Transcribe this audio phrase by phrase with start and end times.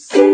[0.00, 0.29] 生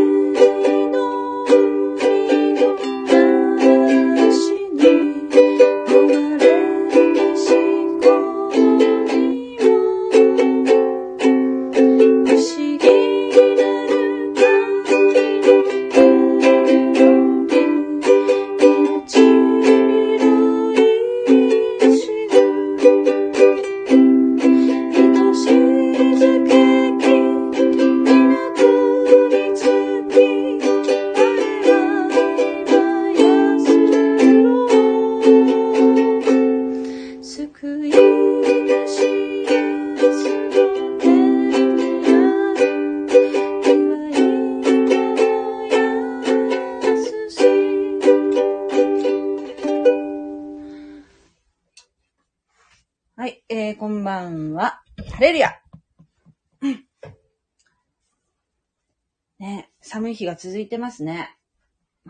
[60.16, 61.36] 日が続いてますね。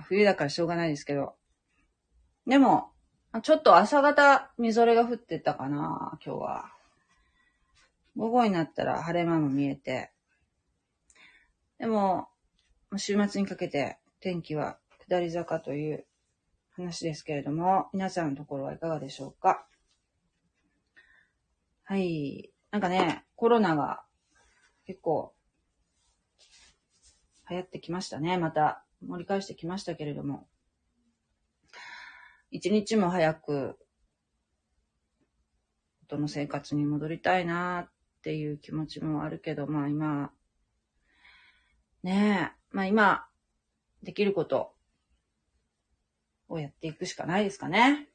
[0.05, 1.35] 冬だからしょうがないですけど。
[2.47, 2.91] でも、
[3.43, 6.73] ちょっと朝方、みぞれが降ってたかな、今日は。
[8.17, 10.11] 午後になったら晴れ間も見えて。
[11.79, 12.29] でも、
[12.97, 16.07] 週末にかけて天気は下り坂という
[16.71, 19.67] 話ですけれども、皆さんのところはいかがでしょうか
[21.85, 22.51] はい。
[22.71, 24.03] なんかね、コロナが
[24.87, 25.35] 結構
[27.49, 28.39] 流行ってきましたね。
[28.39, 30.47] また盛り返してきましたけれども。
[32.51, 33.79] 一日も早く、
[36.03, 37.91] 元の生活に戻りたいなっ
[38.23, 40.31] ていう気持ちもあるけど、まあ今、
[42.03, 43.27] ねえ、まあ今、
[44.03, 44.75] できること
[46.49, 48.09] をやっていくしかないですかね。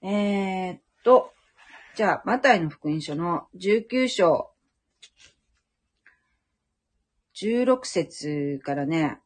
[0.00, 1.32] えー、っと、
[1.94, 4.53] じゃあ、マタイの福音書の19章、
[7.34, 9.20] 16節からね、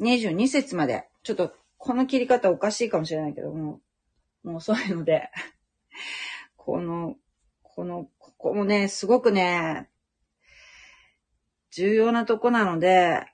[0.00, 3.80] 22節まで、ちょっとこの切り方おかしいかもしれないけども、
[4.42, 5.30] もう遅いので、
[6.56, 7.16] この、
[7.62, 9.88] この、ここもね、すごくね、
[11.70, 13.26] 重要なとこなので、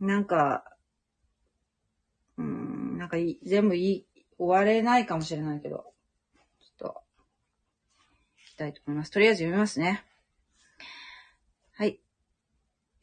[0.00, 0.64] なんか、
[2.36, 4.06] うん、なんかい全部いい、
[4.38, 5.92] 終われないかもしれないけど、
[6.60, 7.02] ちょっと、
[8.38, 9.10] いきたいと思います。
[9.10, 10.04] とりあえず読みますね。
[11.74, 12.00] はい。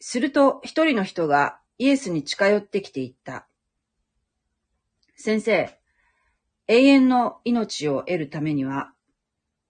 [0.07, 3.47] すると、一人の人がイエスに近寄ってきて言った。
[5.15, 5.79] 先生、
[6.67, 8.93] 永遠の命を得るためには、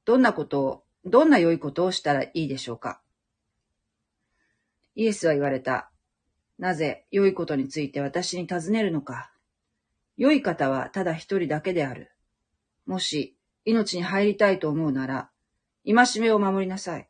[0.03, 3.00] どんなことを、どんな良いことをしたらいいでしょうか？
[4.95, 5.90] イエスは言われた。
[6.59, 9.31] なぜ良いことについて私に尋ねるのか？
[10.18, 12.12] 良い方はただ一人だけである。
[12.85, 15.29] もし命に入りたいと思うなら、
[15.85, 17.07] 戒めを守りなさい。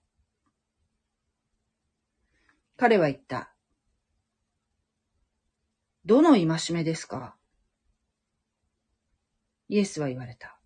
[2.77, 3.53] 彼は言った。
[6.03, 7.35] どの戒めですか？
[9.69, 10.59] イエスは言われた。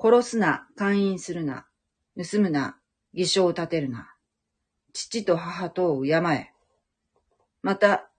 [0.00, 1.66] 殺すな、姦淫するな、
[2.16, 2.78] 盗むな、
[3.12, 4.14] 偽証を立てるな。
[4.92, 6.52] 父と母とを敬え。
[7.62, 8.10] また、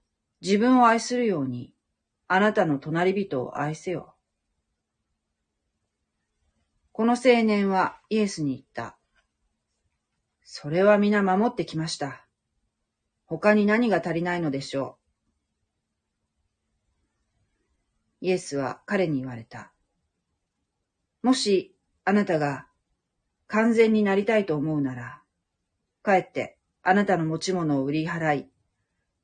[0.41, 1.73] 自分を愛するように、
[2.27, 4.13] あなたの隣人を愛せよ。
[6.91, 8.97] この青年はイエスに言った。
[10.43, 12.26] それは皆守ってきました。
[13.27, 14.97] 他に何が足りないのでしょ
[18.21, 18.25] う？
[18.25, 19.71] イエスは彼に言われた。
[21.21, 22.67] もしあなたが
[23.47, 25.21] 完全になりたいと思うなら、
[26.03, 28.49] 帰ってあなたの持ち物を売り払い、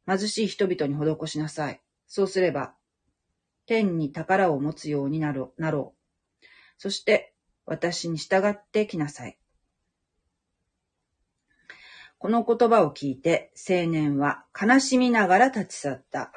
[0.05, 1.81] 貧しい人々に施しなさい。
[2.05, 2.75] そうすれば、
[3.65, 5.95] 天に宝を持つようになろう。
[6.77, 7.33] そして、
[7.65, 9.37] 私に従ってきなさい。
[12.23, 16.31] この言葉を聞いて、青年は悲しみながら立ち去った。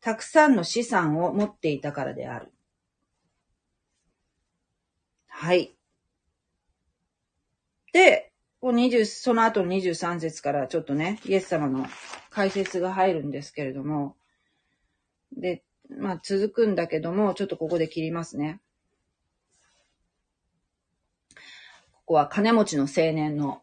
[0.00, 2.52] たくさんの資産を持っていたからである。
[5.26, 5.74] はい。
[7.92, 8.30] で、
[8.62, 11.88] 20その後の23節からちょっとね、イエス様の
[12.30, 14.14] 解説が入るんですけれども、
[15.36, 18.60] で、まあ続くんだけども、ちょっとここで切りますね。
[21.90, 23.62] ここは金持ちの青年の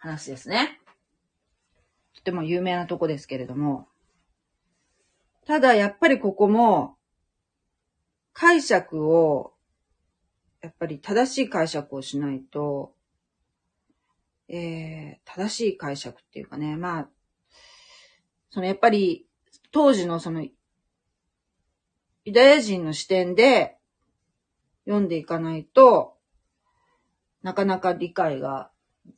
[0.00, 0.80] 話ですね。
[2.16, 3.86] とても有名なとこですけれども、
[5.46, 6.96] ただやっぱりここも、
[8.32, 9.52] 解釈を、
[10.62, 12.94] やっぱり正しい解釈をしないと、
[14.48, 17.08] えー、正しい解釈っていうかね、まあ、
[18.50, 19.26] そのやっぱり、
[19.70, 20.42] 当時のその、
[22.24, 23.76] ユダヤ人の視点で
[24.86, 26.16] 読んでいかないと、
[27.42, 28.69] なかなか理解が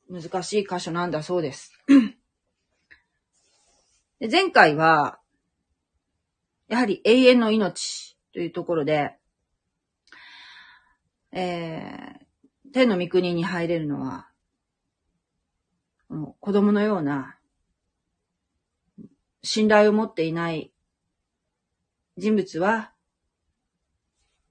[0.08, 1.72] 難しい箇所なんだそうです。
[4.18, 5.20] で前回は、
[6.68, 9.16] やはり永遠の命というところで、
[11.32, 14.28] えー、天の御国に入れるのは、
[16.40, 17.38] 子供のような、
[19.42, 20.72] 信頼を持っていない
[22.16, 22.92] 人物は、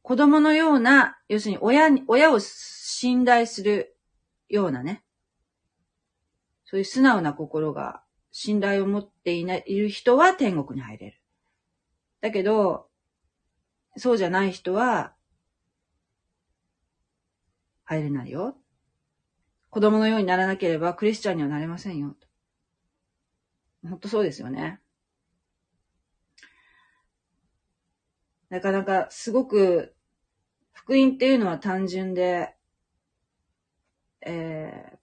[0.02, 3.96] 子供のような、要するに親に、親を信頼する
[4.50, 5.04] ようなね、
[6.72, 8.02] そういう素直な心が、
[8.32, 11.22] 信頼を持っていない、いる人は天国に入れる。
[12.22, 12.88] だけど、
[13.98, 15.14] そうじゃない人は、
[17.84, 18.56] 入れないよ。
[19.70, 22.16] 子供のようにならなければクリスチャンにはなれませんよ。
[23.84, 24.80] 本当そうですよね。
[28.48, 29.94] なかなかすごく
[30.72, 32.56] 福音っていうのは単純で、
[34.22, 35.01] えー、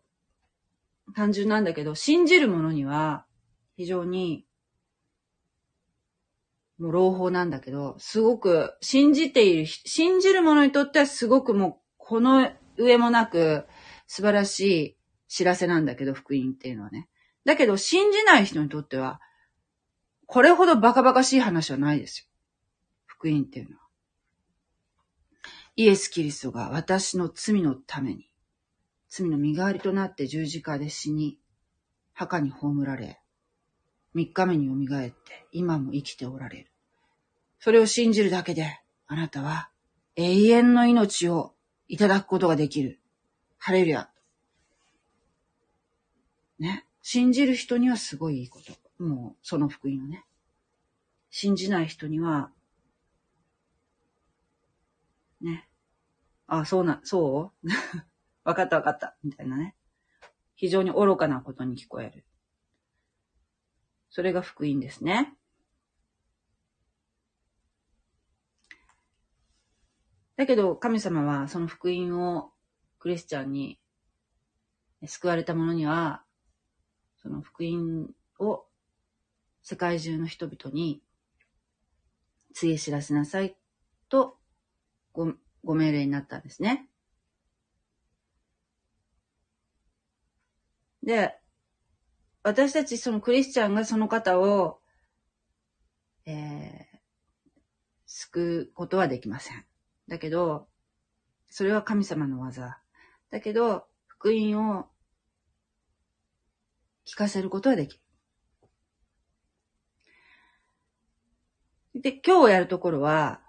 [1.15, 3.27] 単純なんだけど、信じる者には
[3.77, 4.47] 非常に
[6.79, 13.67] もう朗報なんだけど、すごく信じている、信じる者にとってはすごくもうこの上もなく
[14.07, 14.97] 素晴らしい
[15.27, 17.09] 知らせなんだけど、福音っていうのはね。
[17.45, 19.21] だけど信じない人にとっては、
[20.27, 22.27] これほどバカバカしい話はないですよ。
[23.07, 23.83] 福音っていうのは。
[25.75, 28.28] イエス・キリストが私の罪のために、
[29.09, 31.39] 罪の身代わりとなって十字架で死に、
[32.13, 33.21] 墓に葬られ、
[34.15, 36.71] 三日目に蘇って、今も生きておられる。
[37.61, 39.71] それを信じるだけで、あなたは
[40.17, 41.55] 永遠の命を
[41.87, 43.01] いただくことができる。
[43.57, 44.11] ハレルヤ。
[46.59, 46.85] ね。
[47.03, 49.03] 信じる人にはすごいいいこと。
[49.03, 50.25] もう、その福音をね。
[51.31, 52.51] 信じない人には、
[55.41, 55.69] ね。
[56.47, 57.69] あ、そうな、そう？
[58.49, 59.15] わかったわかった。
[59.23, 59.77] みたいなね。
[60.55, 62.25] 非常に愚かなことに聞こえる。
[64.09, 65.35] それが福音ですね。
[70.37, 72.51] だけど、神様はその福音を
[72.99, 73.79] クリスチャンに
[75.05, 76.25] 救われた者には、
[77.19, 78.09] その福音
[78.39, 78.65] を
[79.61, 81.03] 世界中の人々に
[82.55, 83.59] 告げ知らせなさい
[84.09, 84.39] と
[85.13, 86.88] ごご命令になったんですね。
[91.03, 91.39] で、
[92.43, 94.81] 私たちそのクリスチャンがその方を、
[96.27, 96.99] えー、
[98.07, 99.65] 救うことはできません。
[100.09, 100.69] だけど、
[101.51, 102.81] それは神様の技。
[103.31, 104.87] だけど、福音を
[107.07, 108.03] 聞かせることはできる。
[112.01, 113.41] で、今日やるところは、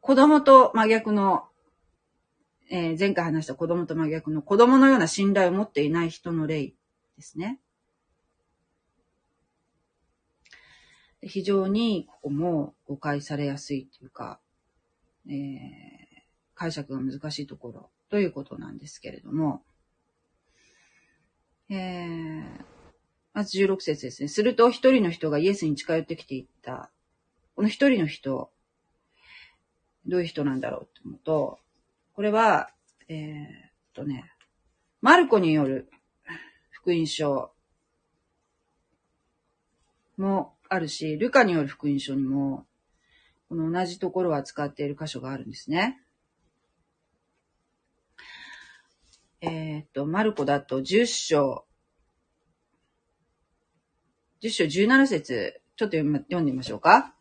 [0.00, 1.48] 子供と真逆の、
[2.70, 6.74] えー前回話した子供と真逆の子供のような信頼を持っていない人の例で
[7.20, 7.60] すね。
[11.22, 14.40] 非常にここも誤解されやすいというか、
[15.28, 16.12] えー
[16.54, 19.62] 解釈が難しいところということなんですけれども、
[21.68, 22.64] えー
[23.34, 24.28] まず16節ですね。
[24.28, 26.90] すると一人の人がイエスに近寄ってきていった。
[27.56, 28.50] この一人の人、
[30.06, 31.58] どういう人なんだろうと思うと、
[32.22, 32.68] これは、
[33.08, 33.48] えーっ
[33.94, 34.30] とね、
[35.00, 35.90] マルコによる
[36.70, 37.50] 福音書
[40.16, 42.64] もあるし、ルカによる福音書にも、
[43.48, 46.00] この同じところを扱っている箇所があるんですね。
[49.40, 51.66] えーっと、マルコだと10章、
[54.44, 57.16] 10章17節ちょっと読んでみましょうか。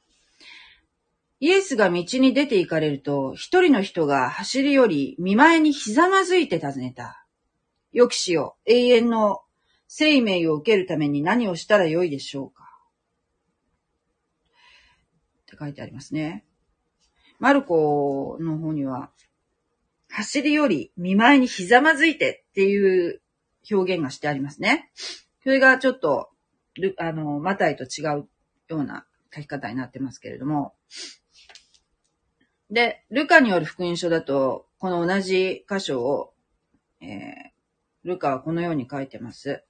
[1.41, 7.25] イエスが道に出て行かれると、一人の人が走り寄り、見舞いにひざまずいて尋ねた。
[7.91, 9.39] よきしよ、永遠の
[9.87, 12.63] 生命を受けるために何をしたらよいでしょうか
[15.41, 16.45] って書いてありますね。
[17.39, 19.09] マルコの方には、
[20.11, 23.19] 走り寄り、見舞いにひざまずいてっていう
[23.71, 24.91] 表現がしてありますね。
[25.41, 26.29] それがちょっと、
[26.99, 28.29] あの、マタイと違う
[28.67, 30.75] ような書き方になってますけれども。
[32.71, 36.33] で、ルカによる福音書だと、この同じ箇所を、
[37.01, 39.65] えー、ルカはこのように書いてます。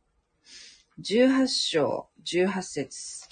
[1.02, 3.28] 18章18節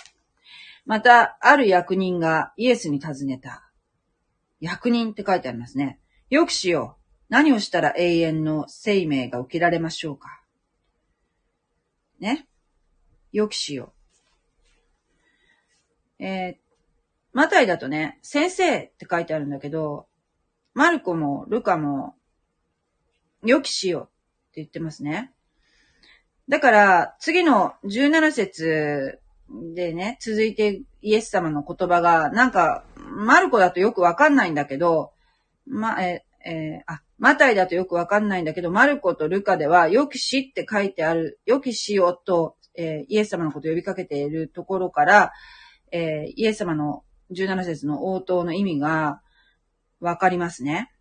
[0.86, 3.72] また、ある役人がイエスに尋ねた。
[4.60, 6.00] 役人って書いてありますね。
[6.32, 7.06] よくしよう。
[7.30, 10.42] 何をしたら永遠の生命が受けられましょうか。
[12.20, 12.48] ね。
[13.32, 13.94] よくしよ
[16.20, 16.24] う。
[16.24, 16.69] えー、
[17.34, 20.08] マタイだとね、先生って書いてあるんだけど、
[20.74, 22.16] マルコもルカも、
[23.44, 24.10] よきしようって
[24.56, 25.32] 言ってますね。
[26.50, 29.20] だから、次の17節
[29.74, 35.12] でね、続いてイエス様の言葉が、なんか、マルコだとよくわかんないんだけど、
[35.66, 45.32] ま、え、えーあ、マタイだとよくわかんないんだけど、マルコとルカでは、良き死って書いてある、良き死をと、えーイエス様のことを呼びかけているところから、
[45.92, 49.22] えーイエス様の17節の応答の意味が
[50.00, 50.92] わかりますね。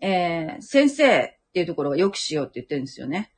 [0.00, 3.30] えー先生っていうところが良きしようって言ってるんですよね。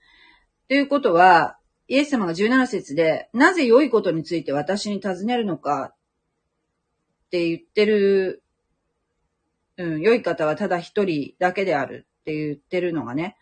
[0.68, 8.42] ということは、イエス様が17節で、なぜ良いことについて私に尋ねるのかって言ってる、
[9.76, 13.36] うん、良い方はただ一人だけであるって言ってるのがね、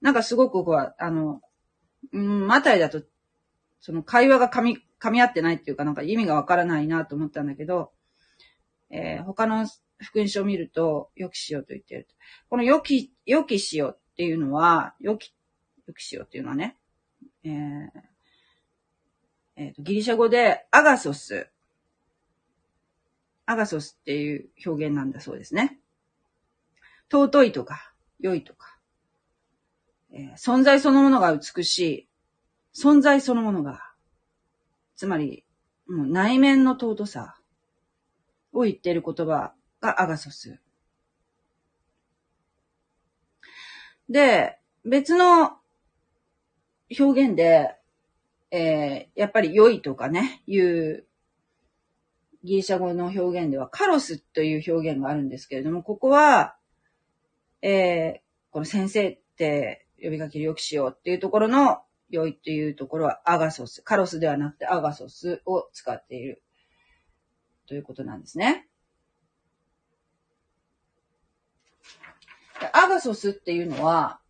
[0.00, 1.40] なんかすごくここは、あの、
[2.12, 3.02] うん、マタイだと、
[3.82, 7.90] その会話が噛み、噛み合ってないっていうかなんか意味がわからないなと思ったんだけど、
[8.90, 9.66] えー他の
[9.98, 12.08] 福音書を見ると、良きしようと言ってる。
[12.48, 15.32] この良き、良きしようっていうのは、良き、
[15.86, 16.76] 良きしようっていうのはね、
[17.44, 17.90] えー
[19.56, 21.48] えーとギリシャ語でアガソス。
[23.46, 25.78] アガソスっていう表現なんだそうですね。
[27.10, 28.78] 尊いとか、良いとか、
[30.12, 32.08] えー存在そのものが美しい。
[32.74, 33.92] 存在そのものが、
[34.96, 35.44] つまり、
[35.86, 37.36] もう内面の尊さ
[38.52, 40.60] を言っている言葉がアガソス。
[44.08, 45.56] で、別の
[46.98, 47.76] 表現で、
[48.50, 51.06] えーやっぱり良いとかね、いう
[52.44, 56.56] ギリシャ語の表現ではカロスという表現があるんですけれども、ここは、
[57.62, 61.80] えーこの先生って呼びかけるよくしようっていうところの
[62.12, 66.42] 良いっていうところはアガソス、カロスではなくてアガソスを使っている
[67.66, 68.68] ということなんですね。
[72.72, 74.20] アガソスっていうのは、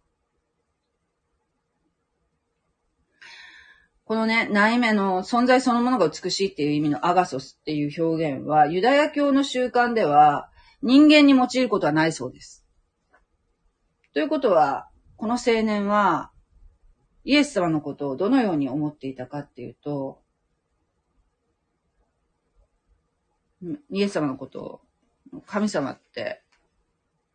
[4.05, 10.51] このね、内面の存在そのものが美しいっていう意味のアガソスっていう表現は、ユダヤ教の習慣では
[10.83, 12.67] 人間に用いることはないそうです。
[14.13, 16.32] ということは、この青年は、
[17.25, 20.21] イエス様のことをどのように思っていたかっていうと、
[23.91, 24.81] イエス様のことを、
[25.47, 26.43] 神様って、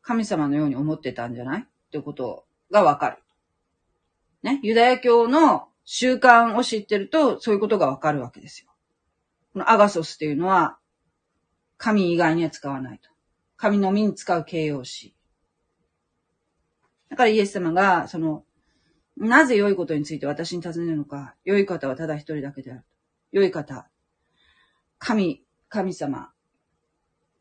[0.01, 3.17] 神様のように思ってたんじゃないっていうことがわかる。
[4.43, 4.59] ね。
[4.61, 8.69] ユダヤ教の習慣を知ってると、そういうことがわかるわけですよ。
[9.53, 10.77] このアガソスっていうのは、
[11.77, 13.09] 神以外には使わないと。
[13.55, 15.15] 神のみに使う形容詞。
[17.09, 18.43] だからイエス様が、その、
[19.19, 22.83] なぜ良いことについて私に尋ねるのか、良い方はただ一人だけである。
[23.31, 23.89] 良い方、
[24.99, 26.31] 神、神様、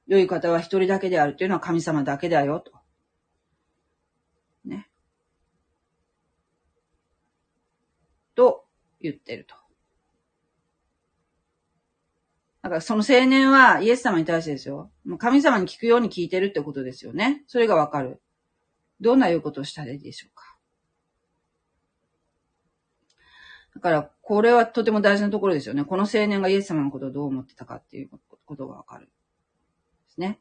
[0.07, 2.73] 良い方は一人だけであるというのは神様だけだよ、と。
[4.65, 4.89] ね。
[8.35, 8.65] と
[9.01, 9.55] 言ってると。
[12.63, 14.91] だからその青年はイエス様に対してですよ。
[15.05, 17.45] もう神様に聞くように聞いてるってことですよね。
[17.47, 18.23] それがわかる。
[19.01, 20.56] どんな良いことをしたらいいでしょうか。
[23.77, 25.85] だから、これはとても大事なところですよね。
[25.85, 28.11] この青年がイエス様のことをどう思ってたかっていう
[28.47, 29.05] ことがわかる。
[29.05, 29.11] で
[30.09, 30.39] すね。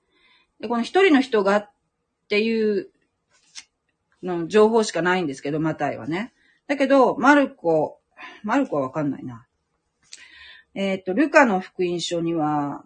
[0.61, 1.69] で、この一人の人がっ
[2.29, 2.89] ていう
[4.23, 6.33] の情報しかないんですけど、マタイはね。
[6.67, 7.99] だけど、マルコ、
[8.43, 9.45] マルコはわかんないな。
[10.73, 12.85] えっ、と、ルカの福音書には、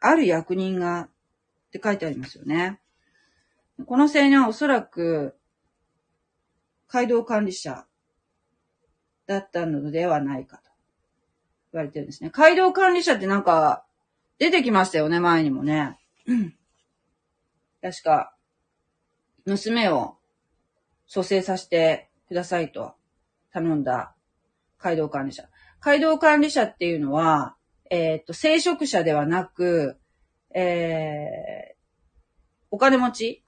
[0.00, 1.08] ある役人がっ
[1.72, 2.80] て書いてありますよね。
[3.86, 5.34] この青年はおそらく、
[6.86, 7.87] 街道管理者
[9.28, 10.62] だったのではないかと
[11.72, 12.30] 言われてるんですね。
[12.32, 13.84] 街道管理者ってなんか、
[14.38, 15.98] 出てきましたよね、前にもね。
[17.82, 18.34] 確か、
[19.44, 20.16] 娘を
[21.06, 22.94] 蘇生させてくださいと
[23.52, 24.14] 頼んだ
[24.78, 25.48] 街道管理者。
[25.80, 27.54] 街道管理者っていうのは、
[27.90, 29.98] えっ、と、聖職者ではなく、
[30.54, 31.76] えー、
[32.70, 33.44] お金持ち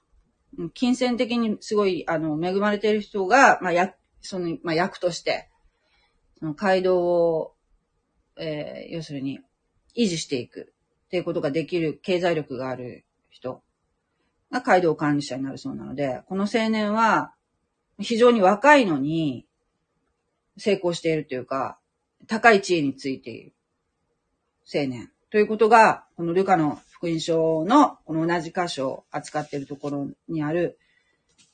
[0.73, 5.50] 金銭的にすごい、あの、恵まれている人が、まあ、や、その、まあ、役として、
[6.41, 7.53] その街道を、
[8.35, 9.39] えー要するに、
[9.95, 10.73] 維持していく
[11.05, 13.61] っていうことができる経済力がある人
[14.49, 17.33] が街道管理者になるそうなので、この青年は、
[17.99, 19.45] 非常に若いのに、
[20.57, 21.77] 成功しているというか、
[22.27, 23.53] 高い地位についている
[24.73, 25.11] 青年。
[25.29, 30.79] ということが、このルカの福音書のこの同じ箇所を扱っているところにある、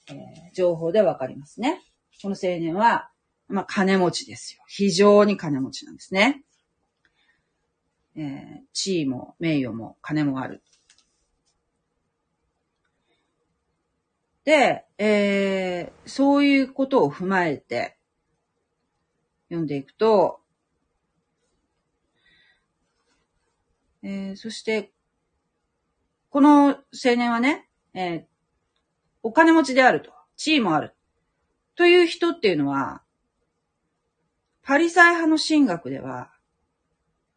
[0.10, 0.16] えー
[0.54, 1.82] 情報でわかりますね。
[2.22, 3.12] この青年は、
[3.48, 4.64] まあ、金持ちですよ。
[4.68, 6.44] 非常に金持ちなんですね。
[8.16, 10.62] えー地位も名誉も金もある。
[14.44, 17.98] で、えー、そういうことを踏まえて
[19.50, 20.40] 読んでいくと、
[24.04, 24.92] えー、そして、
[26.30, 26.78] この青
[27.18, 28.24] 年はね、えー
[29.24, 30.96] お金持ちであると、地位もある。
[31.76, 33.02] という人っていうのは、
[34.68, 36.30] パリサイ派の神学では、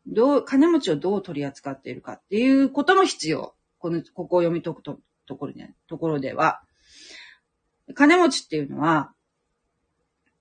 [0.05, 3.55] どう、金持ちをどう取り扱っているかっていうことも必要。
[3.79, 6.61] この、ここを読み解くと、ところで、ところでは。
[7.95, 9.13] 金持ちっていうのは、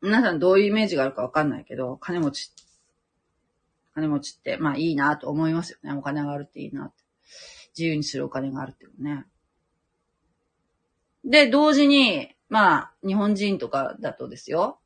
[0.02, 2.52] 皆さんどういうイメージがあるかわかんないけど、金持ち、
[3.94, 5.94] 金持ちって、まあいいなと思いますよね。
[5.94, 7.04] お金があるっていいなって。
[7.78, 9.28] 自由にするお金があるっていうね。
[11.24, 14.80] で、同時に、まあ、日本人とかだとですよ。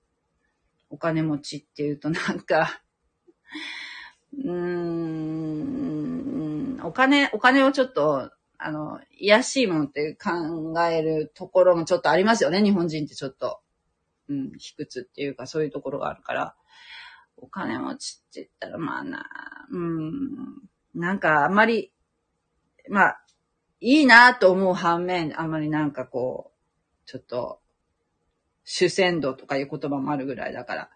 [0.94, 2.84] お金持ちっていうとなんか、
[4.38, 13.62] うーん、お金、お金をちょっと、あの、癒しいものって考えるところもちょっとありますよね、日本人ってちょっと。
[14.30, 16.56] うん、卑屈っていうかそういうところがあるから。
[17.38, 19.26] お金持ちって言ったらまあな、
[19.72, 20.62] うん、
[20.94, 21.92] なんかあんまり、
[22.88, 23.20] まあ、
[23.82, 26.58] いいなと思う反面、あんまりなんかこう、
[27.08, 27.63] ちょっと、
[28.64, 30.90] 主戦度とかいう言葉もあるぐらいだから、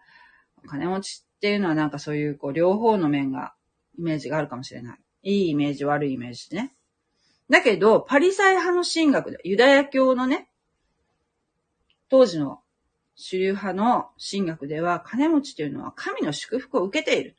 [0.64, 3.54] お金持ちっていうのはなんかそういうこう両方の面が、
[3.98, 5.00] イメージがあるかもしれない。
[5.24, 6.74] いいイメージ、悪いイメージね。
[7.50, 10.50] だけど、パリサイ派の神学で、ユダヤ教のね、
[12.10, 12.62] 当時の
[13.16, 17.36] 主流派の神学では、金持ちというのは神の祝福を受けている。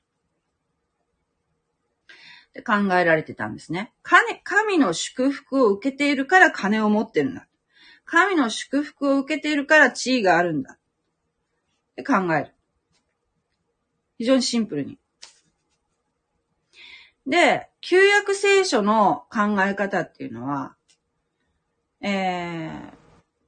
[2.50, 3.92] って考えられてたんですね。
[4.02, 7.47] 金、神の祝福を受けているから金を持ってるんだ。
[8.10, 10.78] 神の祝福を受けているから地位があるんだ。
[11.92, 12.54] って考える。
[14.16, 14.98] 非常にシンプルに。
[17.26, 20.74] で、旧約聖書の考え方っていうのは、
[22.00, 22.90] えー、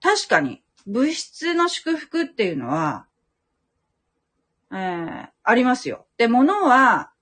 [0.03, 3.07] 確かに物質の祝福っていうのは、
[4.71, 6.05] えー、ありますよ。
[6.19, 7.13] で、物は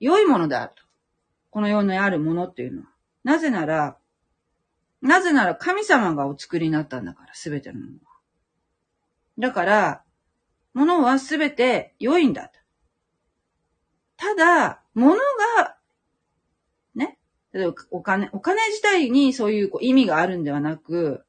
[0.00, 0.82] 良いものであると。
[1.50, 2.88] この世にあるものっていうのは。
[3.22, 3.98] なぜなら、
[5.02, 8.12] なぜなら神様がお作りになったんだから、すべてのものは。
[9.38, 10.02] だから、
[10.74, 12.50] 物はすべて良いんだ。
[14.16, 15.76] ただ、物が、
[16.94, 17.18] ね、
[17.52, 21.24] 例えばお金、お金自体にそういうこう意味があるんではなく、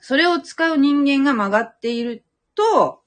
[0.00, 3.02] それを使う人間が曲がっていると、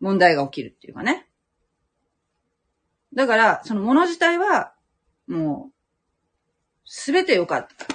[0.00, 1.28] 問題が起きるっていうかね。
[3.14, 4.74] だから、そのもの自体は、
[5.28, 5.81] もう、
[6.94, 7.86] すべて良かった。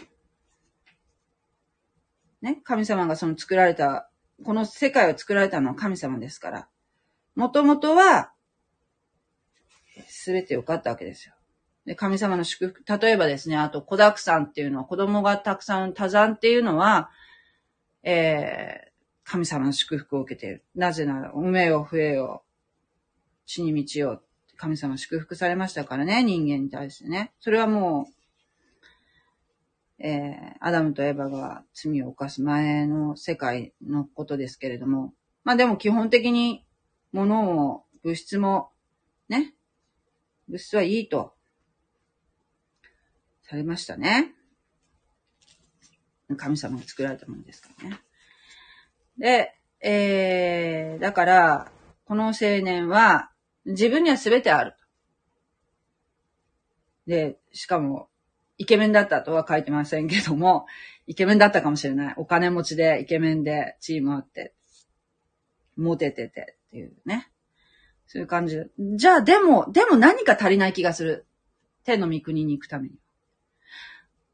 [2.41, 4.09] ね、神様がその作られた、
[4.43, 6.67] この世界を作られたのは神様ですから。
[7.35, 8.33] もともとは、
[10.07, 11.35] すべて良かったわけですよ。
[11.85, 17.11] で、神様の祝福、例えばですね、あと、子沢山っていうのは、子供がたくさん多山っていうのは、
[18.01, 18.89] えー、
[19.25, 20.65] 神様の祝福を受けている。
[20.73, 22.43] なぜなら、産めよ、増えよ、
[23.45, 24.23] 死に道よ、
[24.55, 27.31] 神様祝福されましたからね、人間に対してね。
[27.39, 28.16] それはもう、
[29.99, 36.65] えー、アダムとエバが罪を犯す前の世界のことですけれども、まあでも基本的に
[37.11, 38.69] 物も物質も
[39.29, 39.53] ね、
[40.47, 41.33] 物質はいいと
[43.41, 44.33] されましたね。
[46.35, 47.99] 神様が作られたものですからね。
[49.17, 51.71] で、えー、だから、
[52.05, 53.31] この青年は
[53.65, 54.75] 自分には全てある。
[57.05, 58.09] で、しかも、
[58.57, 60.65] イケメンだったとは書いてませんけども、
[61.07, 62.13] イケメンだったかもしれない。
[62.17, 64.53] お金持ちで、イケメンで、チームあって、
[65.75, 67.31] モテててっていうね。
[68.07, 68.69] そういう感じで。
[68.95, 71.27] じゃあ、でも、でも何か足りない気がする。
[71.83, 72.95] 天の御国に行くために。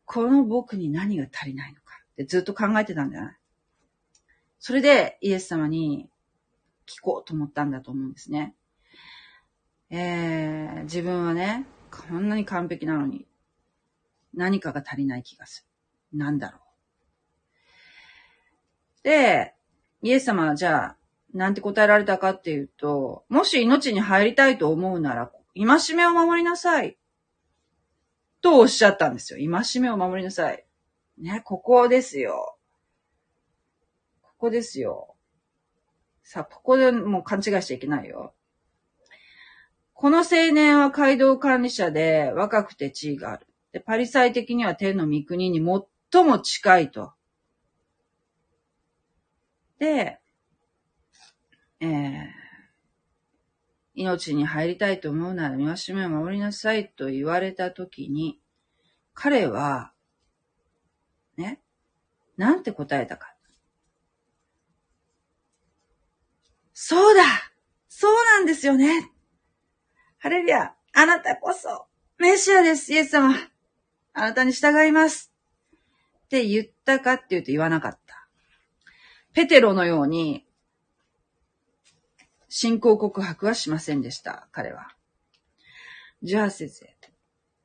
[0.06, 3.36] この僕に何が足りないのかってずっと考えてたんじゃない？
[4.60, 6.10] それでイエス様に
[6.86, 8.56] 聞こうと思ったんだと思うんですね。
[9.90, 13.28] えー、自分はね、こんなに完璧なのに、
[14.34, 15.66] 何かが足りない気がす
[16.14, 16.18] る。
[16.18, 16.62] なんだろう。
[19.04, 19.54] で、
[20.02, 20.98] イエス様はじゃあ、
[21.34, 26.98] なんて答えられたかっていうと、もし命に入りたいと思うなら、戒めを守りなさい。
[28.42, 29.52] とおっしゃったんですよ。
[29.52, 30.66] 戒めを守りなさい。
[31.18, 32.58] ね、ここですよ。
[34.22, 35.16] ここですよ。
[36.24, 38.34] さあ、ここでもう勘違いしちゃいけないよ。
[39.94, 43.48] この青年は街道管理者で若くて地位がある。
[43.74, 45.58] で、パリサイ的には天の御国に
[46.12, 47.12] 最も近いと。
[49.80, 50.20] で、
[51.82, 51.90] えー、
[53.96, 58.40] 命に入りたいと思うなら戒めを守りなさいと言われたときに、
[59.14, 59.92] 彼は、
[61.36, 61.60] ね、
[62.38, 63.34] なんて答えたか。
[66.74, 67.24] そうだ
[67.88, 69.10] そうなんですよね
[70.18, 71.86] ハレルヤあなたこそ
[72.18, 73.34] メシアです、イエス様
[74.14, 75.32] あなたに従います
[76.26, 78.28] って言ったかって言うと言わなかった。
[79.34, 80.46] ペテロのように
[82.48, 84.90] 信仰告白はしませんでした、彼は。
[86.22, 86.96] じゃあ先生、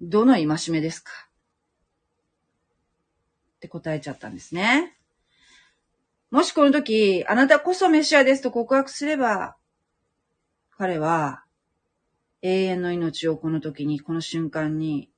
[0.00, 1.12] どの戒めですか？
[3.56, 4.96] って答えちゃったんですね。
[6.30, 9.56] もしこの時、あなたこそメシアですと告白すれば、
[10.76, 11.44] 彼は
[12.42, 15.10] 永遠の命をこの時に、この瞬間に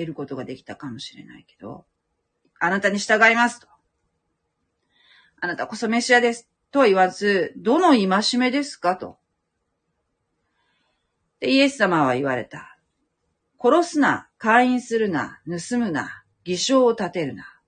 [0.00, 1.84] 得ることができたかもしれないけど、
[2.58, 3.68] あなたに従いますと。
[5.40, 9.18] あなたこそメシアですとは言わず、どの戒めですかと。
[11.40, 12.78] で、イエス様は言われた。
[13.58, 17.60] 殺すな、会員するな、盗むな、偽証を立てるな。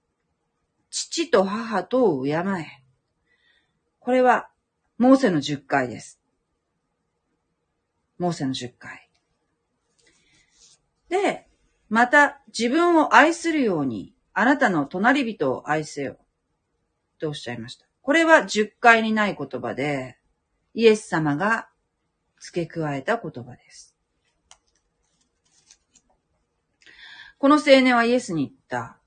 [0.90, 2.82] 父と母とを敬え。
[3.98, 4.50] これは、
[4.98, 6.20] モーセの十回です。
[8.18, 9.08] モーセの十回。
[11.08, 11.46] で、
[11.92, 16.16] また自分を愛するように、あなたの隣人を愛せよ。
[17.18, 17.84] とおっしゃいました。
[18.00, 20.16] これは十回にない言葉で、
[20.72, 21.68] イエス様が
[22.40, 23.94] 付け加えた言葉です。
[27.36, 28.98] この青年はイエスに言った。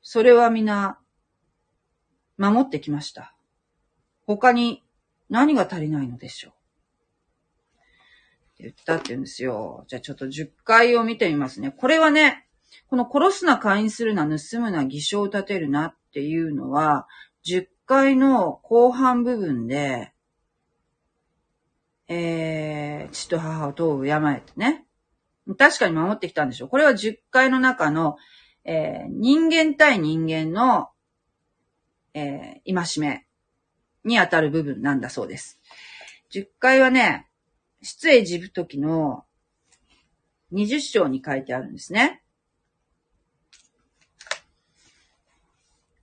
[0.00, 1.00] それは皆、
[2.38, 3.34] 守ってきました。
[4.28, 4.84] 他に
[5.28, 6.55] 何が足りないのでしょう
[8.58, 9.84] 言ったって言うんですよ。
[9.88, 11.70] じゃあちょっと10回を見てみますね。
[11.70, 12.46] これはね、
[12.88, 17.06] この殺すな、会員するな、盗むな、偽証を立てるなっていうのは、
[17.44, 20.12] 10回の後半部分で、
[22.08, 24.84] えー、父と母とを敬えてね。
[25.58, 26.68] 確かに守ってきたんでしょう。
[26.68, 28.16] これは10回の中の、
[28.64, 30.88] えー、人間対人間の、
[32.14, 33.26] えー、戒め
[34.04, 35.60] にあたる部分なんだそうです。
[36.32, 37.25] 10回はね、
[37.86, 39.24] 出エジプト記の
[40.52, 42.22] 20章に書いてあるんですね。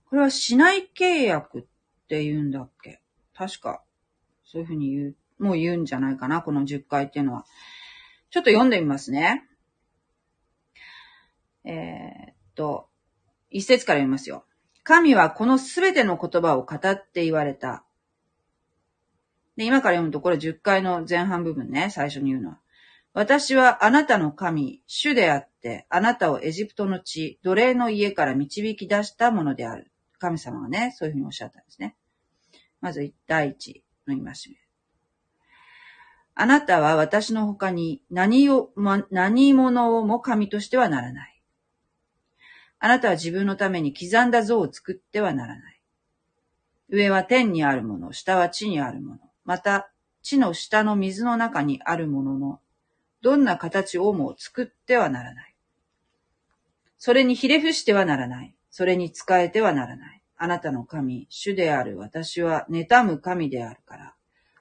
[0.08, 1.62] これは市内契約っ
[2.08, 3.02] て言うんだっけ？
[3.36, 3.82] 確か、
[4.44, 7.44] そういうふうに言う、もう言うんじゃないかな、この10回っていうのは。
[8.30, 9.44] ちょっと読んでみますね。
[11.64, 12.88] えー、っと、
[13.50, 14.46] 一節から読みますよ。
[14.84, 16.80] 神はこのすべての言葉を語っ
[17.12, 17.84] て言われた。
[19.56, 22.58] で、今から読むとこれ10回の前半部分ね、最初に言うのは。
[23.12, 29.90] 私はあなたの神、主であって、あなたをエジプトの地、奴隷の家から導き出したものである。
[30.18, 31.96] 神様がね、そういうふうにおっしゃったんですね。
[32.80, 34.34] まず、第一の戒め。
[36.36, 41.42] あなたは私の他に何を、ま、何者をも神としてはならない。
[42.80, 45.80] あなたは自分のために刻んだ像を作ってはならない。
[46.88, 49.20] 上は天にあるもの、下は地にあるもの。
[49.44, 49.90] また、
[50.22, 52.60] 地の下の水の中にあるものの、
[53.20, 55.54] どんな形をも作ってはならない。
[56.98, 58.54] それにひれ伏してはならない。
[58.70, 60.22] それに仕えてはならない。
[60.36, 64.14] あなたの神、主である私は妬む神であるから。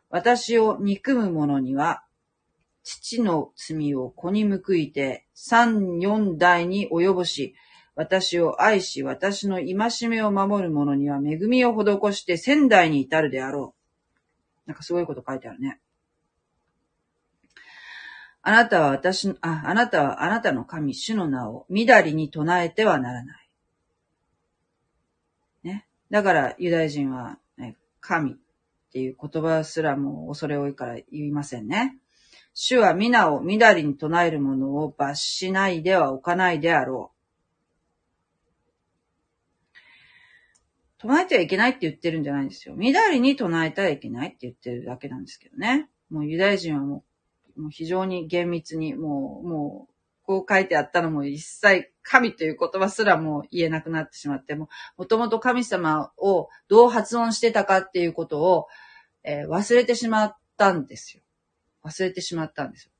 [0.09, 2.03] 私を憎む者には、
[2.83, 7.55] 父の罪を子に報いて、三四代に及ぼし、
[7.95, 13.82] 私を愛し、私の戒めを守る者には恵みを施して仙代に至るであろう。
[14.65, 15.79] なんかすごいこと書いてあるね。
[18.41, 23.49] あなたは私の、あ、あなたはあなたの神、主の名を、みだりに唱えてはならない。
[25.63, 25.87] ね。
[26.09, 28.35] だから、ユダヤ人は、ね、神っ
[28.91, 31.97] ていう言葉すらも恐れ多いから言いませんね。
[32.53, 37.12] 主は皆をみだりに唱えるものを罰しないでは置かないであろう。
[41.03, 42.75] 唱えてはいけないって言ってるんじゃないんですよ。
[42.75, 45.89] みだりに唱えてはいけないって言ってるだけなんですけどね。
[46.09, 47.03] もうユダヤ人はも
[47.57, 49.93] う、もう非常に厳密に、もう、もう、
[50.25, 58.67] こう書いてあったのも一切神という言葉すらもう言えなくなってしまって、ももともと神様をどう発音してたかっていうことを、
[59.25, 61.23] えー忘れてしまったんですよ。
[61.83, 62.91] 忘れてしまったんですよ。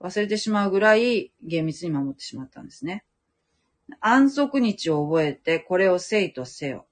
[0.00, 3.04] 忘れてしまうぐらい厳密に守ってしまったんですね。
[4.00, 6.86] 安息日を覚えてこれをせいとせよ。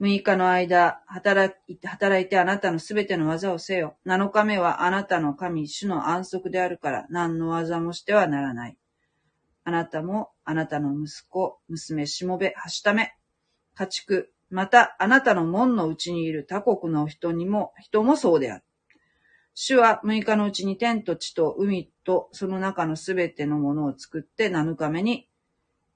[0.00, 3.96] 6日の間、働いて、働いてあなたのすべての技をせよ。
[4.06, 8.76] 7日目はあなたの神、主の安息であるから、何の技もしてはならない。
[9.64, 13.14] あなたも、あなたの息子、娘、しもべ、はしため、
[13.74, 18.64] 家畜、また、あなたの門のうちにいる他国の人にも、人もそうである。
[19.60, 25.28] 主は6日のうちに天と地と海とその中のすべてのものを作って7日目に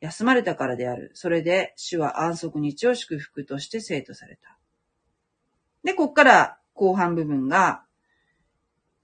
[0.03, 1.13] 休まれたからである。
[1.15, 4.59] それで主は安息日を祝福として生とされた。
[5.85, 7.85] で、こっから後半部分が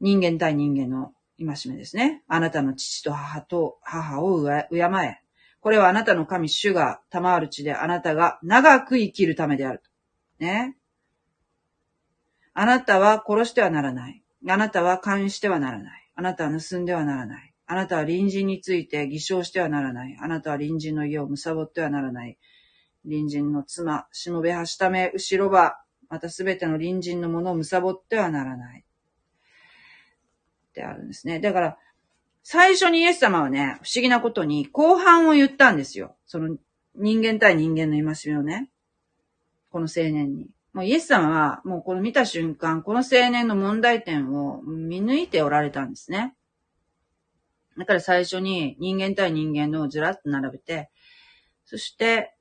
[0.00, 2.24] 人間対人間の戒めですね。
[2.26, 5.20] あなたの父と母と母を敬え。
[5.60, 9.82] これはあなたの神主が賜る地であなたが長く生きるためである。
[10.40, 10.76] ね。
[12.54, 14.24] あなたは殺してはならない。
[14.48, 16.10] あなたは勧誘してはならない。
[16.16, 17.54] あなたは盗んではならない。
[17.70, 20.16] あなたは隣人について偽証してはならない。
[20.18, 22.38] あなたは隣人の家を貪ってはならない。
[23.04, 25.78] 隣人の妻、しもべはしため、後ろ歯、
[26.08, 28.84] またすべての隣人のものを貪ってはならない。
[30.70, 31.40] ってあるんですね。
[31.40, 31.78] だから、
[32.42, 36.16] 最初にイエス様はね、不思議なことに後半を言ったんですよ。
[36.24, 36.56] その
[36.94, 38.70] 人間対人間の戒めをね。
[39.70, 40.48] この青年に。
[40.72, 46.34] もうイエス様は、もうこの見た瞬間、この青年の問題点を見抜いておられたんですね。
[47.78, 50.90] だから最初に人間対人間のをずらっと並べて、
[51.64, 52.34] そして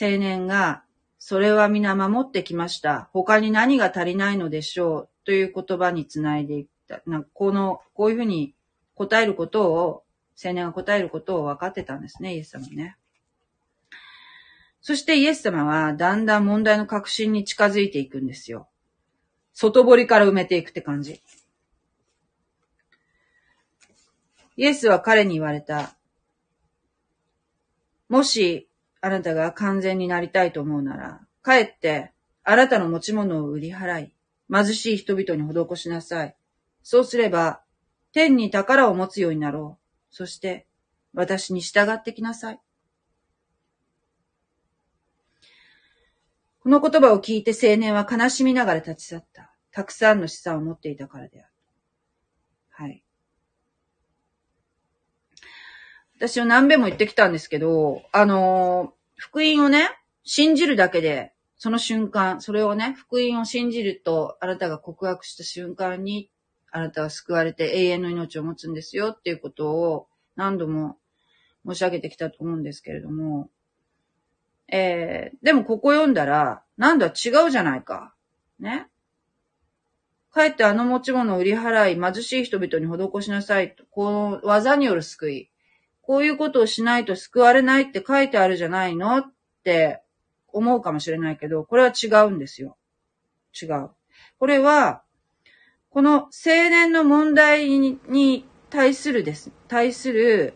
[0.00, 0.82] 青年が、
[1.18, 3.08] それは皆守ってきました。
[3.12, 5.08] 他に何が足りないのでしょう？
[5.24, 7.00] という言葉につないでいった。
[7.06, 8.54] なんかこの、こういうふうに
[8.94, 10.02] 答えることを、
[10.44, 12.96] 青年が答えることを分かってたんですね、イエス様ね。
[14.82, 18.68] そしてイエス様はだんだん問題の核心に近づいていくんですよ。
[19.54, 21.22] 外堀から埋めていくって感じ。
[24.56, 25.96] イエスは彼に言われた。
[28.08, 28.68] もし、
[29.00, 32.12] あなたが完全になりたいと思うなら、帰って、
[32.44, 34.14] あなたの持ち物を売り払い、
[34.52, 36.36] 貧しい人々に施しなさい。
[36.82, 37.62] そうすれば、
[38.12, 40.14] 天に宝を持つようになろう。
[40.14, 40.66] そして、
[41.12, 42.60] 私に従ってきなさい。
[46.60, 49.50] この言葉を聞いて青年は悲しみながら立ち去った。
[49.70, 51.52] たくさんの資産を持っていたからである。
[52.70, 53.04] はい。
[56.26, 59.90] 私は何べも言ってきたんですけど、あの福音をね、
[60.24, 66.30] 信じるだけで、その瞬間、それをね、福音を信じると、あなたが告白した瞬間に、
[66.70, 70.96] あなたは救われて永遠の命を持つんですよっていうことを何度も
[71.68, 73.50] 申し上げてきたと思うんですけれども、
[74.68, 78.14] えー、でもここ読んだら、なんだ違うじゃないか。
[78.58, 78.88] ね。
[80.32, 83.84] 帰ってあの持ち物を売り払い、貧しい人々に施しなさいと。
[83.90, 85.50] この技による救い。
[86.06, 89.24] こういうことをしないと救われないって書いてあるじゃないのっ
[89.64, 90.02] て
[90.52, 92.76] 思うかもしれないけど、これは違うんですよ。
[93.60, 93.90] 違う。
[94.38, 95.02] これは、
[95.88, 99.50] この青年の問題に対するです。
[99.66, 100.54] 対する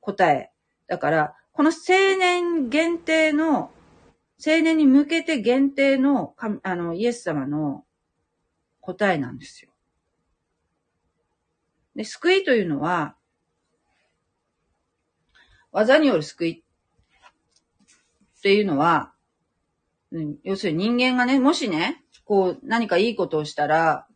[0.00, 0.52] 答え。
[0.86, 3.72] だから、この青年限定の、
[4.46, 7.84] 青年に向けて限定の、あの、イエス様の
[8.80, 9.72] 答えなんですよ。
[11.96, 13.16] で、救いというのは、
[15.72, 16.64] 技による救い
[18.38, 19.12] っていうのは、
[20.10, 24.06] うん要するに人間がね、もしね、こう何かいいことをしたら、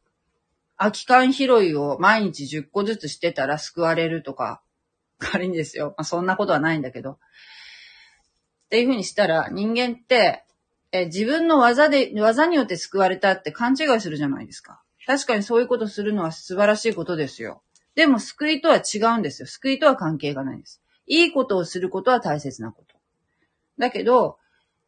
[0.76, 4.62] 空き缶拾いを毎日10個ずつしてたら救われるとか、
[5.18, 5.94] 仮にですよ。
[5.96, 7.12] まあ、そんなことはないんだけど。
[7.12, 7.18] っ
[8.70, 10.44] ていうふうにしたら、人間って、
[10.90, 14.82] え自分の技で、技によって救われたって勘違いするじゃないですか。
[15.06, 17.62] 確かにそういうことするのは素晴らしいことですよ。
[17.94, 19.46] でも救いとは違うんですよ。
[19.46, 20.81] 救いとは関係がないです。
[21.06, 22.96] いいことをすることは大切なこと。
[23.78, 24.38] だけど、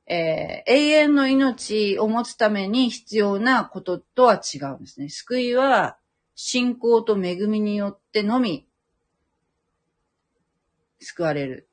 [0.07, 5.09] えー永遠の命を持つために必要なこととは違うんですね。
[5.09, 5.97] 救いは
[6.35, 8.67] 信仰と恵みによってのみ
[11.01, 11.69] 救われる。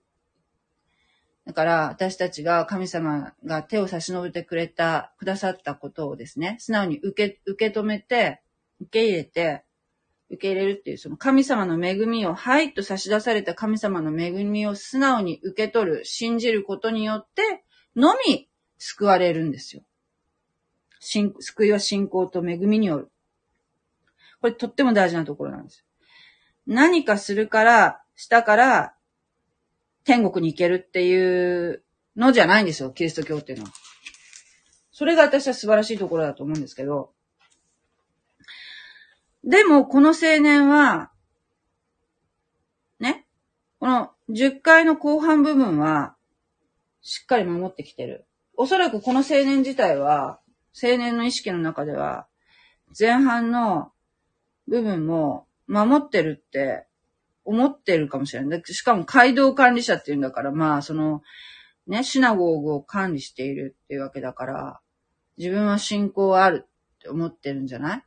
[1.46, 8.42] だから私たちが神様が手を差し伸べてくれた、くださったことをですね、素直に受け、受け止めて、
[8.80, 9.64] 受け入れて、
[10.32, 17.64] 受け入れるっていう、その神様の恵みを、はいと差し出された神様の恵みを素直に受け取る、信じることによって、
[17.96, 19.84] のみ救われるんですよ。
[21.02, 23.12] 救いは信仰と恵みによる。
[24.40, 25.86] これとっても大事なところなんです。
[26.66, 28.96] 何かするから、したから、
[30.06, 31.84] 天国に行けるっていう
[32.16, 33.72] のじゃないんですよ、キリスト教っていうのは。
[34.92, 37.12] それが私は素晴らしいところだと思うんですけど。
[39.44, 41.12] でも、この青年は、
[43.00, 43.26] ね、
[43.80, 46.16] この10回の後半部分は、
[47.02, 48.26] しっかり守ってきてる。
[48.56, 50.40] おそらくこの青年自体は、
[50.82, 52.28] 青年の意識の中では、
[52.98, 53.92] 前半の
[54.68, 56.86] 部分も守ってるって
[57.44, 58.64] 思ってるかもしれない。
[58.66, 61.24] しかも街道管理者っていうんだから、まあ、その、
[61.88, 64.80] ね、シナゴーグを管理しているっていうわけだから、
[65.38, 68.04] 自分は信仰あるって思ってるんじゃない？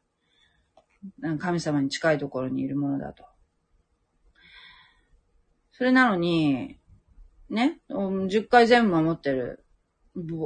[1.38, 3.24] 神様に近いところにいるものだと。
[5.72, 6.78] それなのに、
[7.50, 9.64] ね、10回全部守ってる。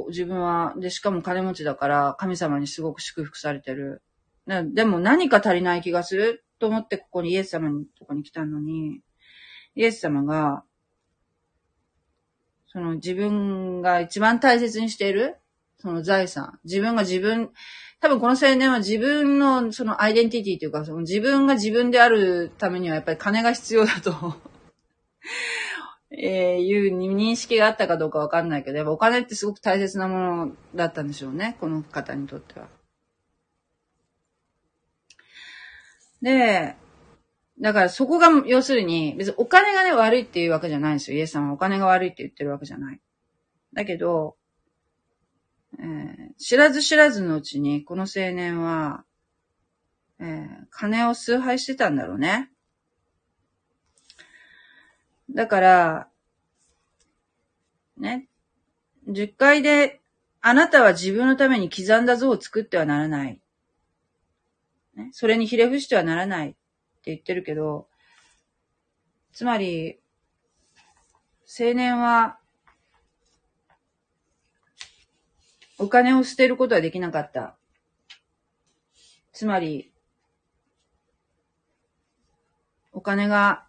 [0.09, 4.01] 自分は、で、しかも金持ちだから、神様にすごく祝福されてる。
[4.73, 9.01] でも何か足りない気がすると思ってここにイエス様のとこに来たのに、
[9.75, 10.63] イエス様が、
[12.65, 15.37] その自分が一番大切にしている、
[15.79, 16.59] その財産。
[16.65, 17.49] 自分が自分、
[18.01, 24.13] 多分この青年は自分のそのアイデンティティというか、その自分が自分であるためにはやっぱり金が必要だと、
[26.11, 32.67] えーいう認識があったかどうかわかんないけど、やっぱお金ってすごく大切なものだったんでしょうね、この方にとっては。
[36.21, 36.75] で、
[37.61, 41.17] だからそこが要するに、別にお金がね悪いっていうわけじゃないんですよ。
[41.17, 43.01] イエスさんはお金が悪いって言ってるわけじゃない。
[43.73, 44.35] だけど、
[45.77, 49.03] えー知らず知らずのうちに、この青年は、
[50.19, 52.49] えー金を崇拝してたんだろうね。
[55.29, 56.07] だから、
[57.97, 58.27] ね、
[59.07, 59.99] 10回で、
[60.41, 63.41] あなたは自分のために刻んだ像を作ってはならない。
[64.95, 66.57] ね、それにひれ伏してはならないって
[67.05, 67.87] 言ってるけど、
[69.33, 69.99] つまり、
[71.59, 72.38] 青年は、
[75.79, 77.55] お金を捨てることはできなかった。
[79.31, 79.91] つまり、
[82.91, 83.65] お金が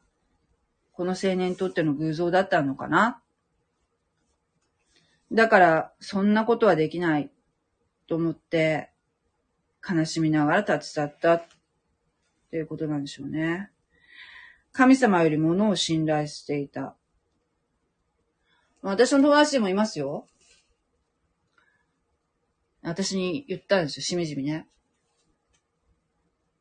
[0.92, 3.22] この青年にとっての偶像だったのかな？
[5.30, 7.30] だから、そんなことはできない
[8.08, 8.90] と思って、
[9.88, 11.44] 悲しみながら立ち去ったっ
[12.50, 13.70] ていうことなんでしょうね。
[14.72, 16.96] 神様より物を信頼していた。
[18.82, 20.26] 私の友達でもいますよ。
[22.82, 24.66] 私に言ったんですよ、しみじみね。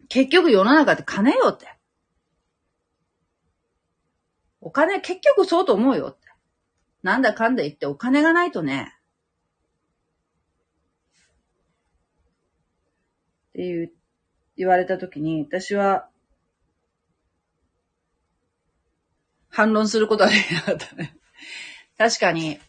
[0.10, 1.68] 結局世の中って金よって。
[4.62, 6.28] お金、結局そうと思うよって。
[7.04, 8.94] なんだかんだ言ってお金がないとね。
[13.50, 13.94] っていう、
[14.58, 16.10] 言われたときに、私は、
[19.50, 21.16] 反論することはできなかったね。
[21.98, 22.60] 確かに、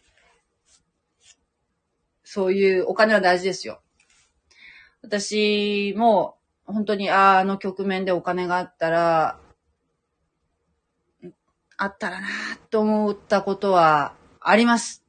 [2.33, 3.81] そういうお金は大事ですよ。
[5.01, 9.37] 私も、本当に、ああ、の局面でお金があったら、
[11.75, 12.29] あったらな
[12.69, 15.03] と思ったことはあります。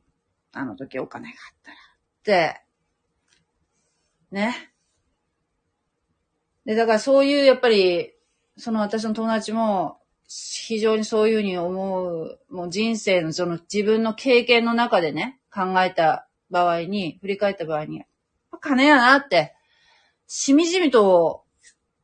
[0.53, 1.77] あの時お金があったら。
[1.77, 2.61] って、
[4.33, 4.73] ね。
[6.65, 8.15] で、だからそういう、やっぱり、
[8.57, 18.05] その私の友達も、非常にそういうふうに思う、もう人生のその自分の経験の中でね、考えた場合に、振り返った場合に、
[18.61, 19.55] 金やなって、
[20.29, 21.45] しみじみと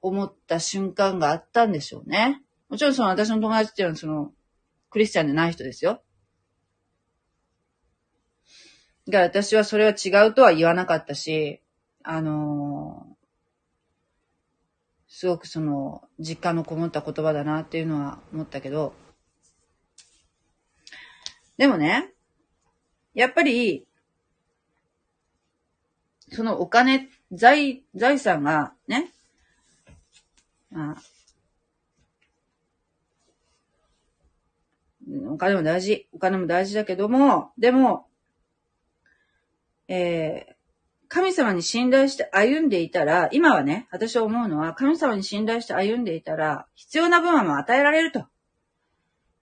[0.03, 2.43] 思った瞬間があったんでしょうね。
[2.69, 4.33] もちろんその私の友達っていうのはその、
[4.91, 6.03] クリスチャンでない人ですよ。
[9.07, 11.63] だから私はそれは違うとは言わなかったし、
[12.03, 13.19] あのー
[15.21, 18.95] すごくその、実感のこもった言葉だなっていうのは思ったけど、
[21.57, 22.13] でもね、
[23.15, 23.88] やっぱり、
[26.31, 29.11] そのお金、財、財産がね、
[30.71, 30.97] まあ、
[35.31, 36.07] お金も大事。
[36.13, 38.07] お金も大事だけども、でも、
[39.89, 40.59] えー
[41.11, 48.27] 神様に信頼して歩んでいたら、今はね、私は思うのは、神様に信頼して歩んでいたら、必要な分はもう与えられると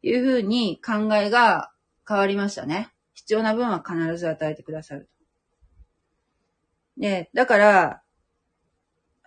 [0.02, 1.72] いうふうに考えが
[2.08, 2.90] 変わりましたね。
[3.14, 5.08] 必要な分は必ず与えてくださる
[6.96, 7.00] と。
[7.00, 8.02] で、だから、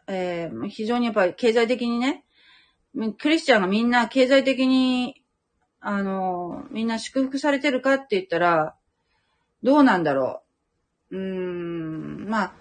[0.08, 2.24] えー非常にやっぱり経済的にね、
[3.20, 5.24] クリスチャンがみんな経済的に、
[5.80, 8.76] あの、みんな祝福されてるかって言ったら、
[9.64, 10.42] どうなんだろ
[11.12, 11.18] う。
[11.18, 12.54] うーん、まあ、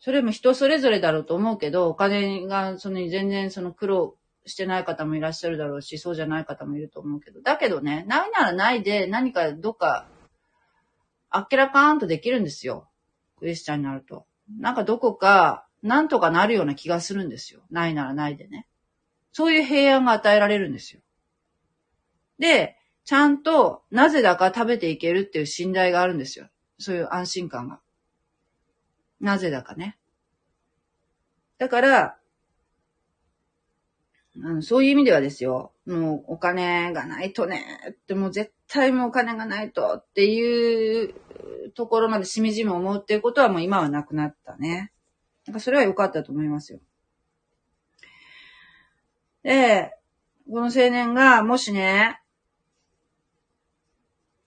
[0.00, 10.06] それも人それぞれだろうと思うけど、お金が、その全然その苦労してない方もいらっしゃるだろうし、そうじゃない方もいると思うけど、だけどね、ないならないで何かどっか、
[11.30, 12.88] あっけらかーんとできるんですよ。
[13.38, 14.26] クエスチャンになると。
[14.58, 17.60] なんかどこか、なんとかなるような気がするんですよ。
[17.70, 18.66] ないならないでね。
[19.32, 21.00] そういう平安が与えられるんですよ。
[22.38, 26.48] で、ちゃんと、なぜだか食べていけるっていう信頼があるんですよ。
[26.78, 27.80] そういう安心感が。
[29.20, 29.96] なぜだかね。
[31.58, 32.16] だから、
[34.44, 41.14] あのそういう意味ではですよ、もうお金がないとね、ってもう絶対もうお金がないとっていう
[41.74, 44.92] ところまでしみじみ思うっていうことはもう今はなくなったね。
[45.46, 46.80] なんかそれは良かったと思いますよ。
[49.42, 49.92] で、
[50.50, 52.20] この青年がもしね、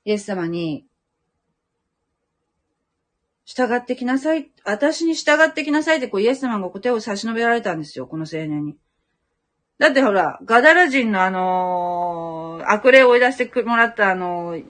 [0.05, 0.85] イエス様に、
[3.45, 4.51] 従ってきなさい。
[4.63, 8.77] 私に従ってきなさいって、こう、イエス様がこう手を差し伸べられたんですよ、この青年に。
[9.79, 14.65] だってほら、ガダラ人のあのー悪霊を追い出してもらったあのー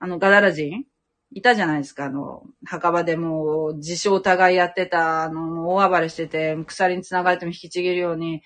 [0.00, 0.86] あの、ガダラ人？
[1.30, 8.42] いたじゃないですか、あの、墓場でもう、自称互いやってた、あの、大暴れしてて、鎖に繋がれても引きちぎるように、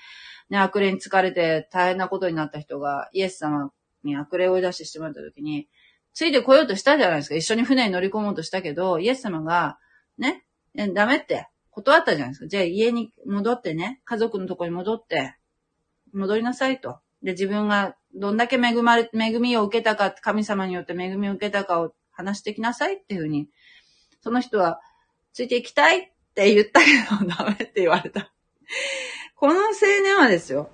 [0.50, 3.70] ね、悪霊に疲れて大変なことになった人が、イエス様
[4.02, 5.68] に悪霊を追い出してしてもらった時に、
[6.12, 7.36] ついてこようとしたじゃないですか。
[7.36, 9.78] 一緒に船に乗り込もうとしたけど、イエス様が、
[10.18, 10.44] ね、
[10.74, 12.48] ダメって断ったじゃないですか。
[12.48, 15.36] じゃあ家に戻ってね、家族のとこに戻って、
[16.12, 17.00] 戻りなさいと。
[17.22, 23.48] で、自分がどんだけ恵まれ、恵みを受けたか、神様によって恵みを受けたかを話してきなさいっていうふうに、
[24.20, 24.80] その人は、
[25.32, 26.86] ついていきたいって言ったけ
[27.24, 28.32] ど、ダメって言われた。
[29.36, 30.70] この青年はですよ、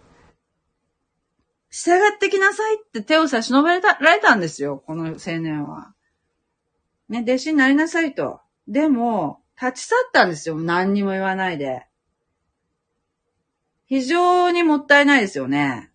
[1.70, 5.95] 従ってきなさいって手を差し伸べられたんですよ、この青年は。
[7.09, 8.41] ね、弟子になりなさいと。
[8.66, 11.88] でも、立ち去ったんですよ、何にも言わないで。
[13.89, 15.91] 非常にもったいないですよね。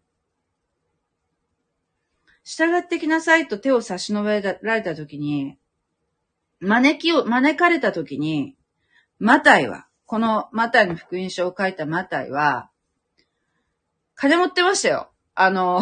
[2.43, 5.57] 従ってきなさいと手を差し伸べられたときに、
[6.59, 8.57] 招きを、招かれたときに、
[9.19, 12.69] マタイは、このマタイの福音書を書いたマタイは、
[14.15, 15.11] 金持ってましたよ。
[15.35, 15.81] あの、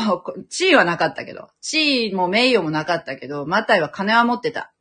[0.50, 4.74] 地位はなかったけど、地位も名誉もなかったけど、マタイは金は持ってた。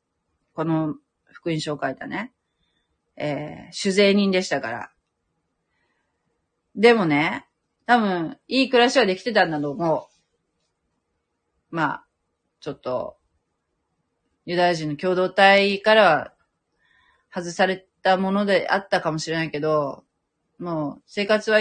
[0.55, 2.33] この福音書を書いたね。
[3.17, 4.91] えー、酒税人でしたから。
[6.81, 7.47] でもね、
[7.85, 10.09] 多分、いい暮らしはできてたんだと思
[11.71, 11.77] う。
[11.77, 12.07] まあ、
[12.61, 13.19] ちょっと、
[14.47, 16.35] ユダヤ人の共同体からは
[17.31, 20.05] 外されたものであったかもしれないけど、
[20.59, 21.61] もう生活は、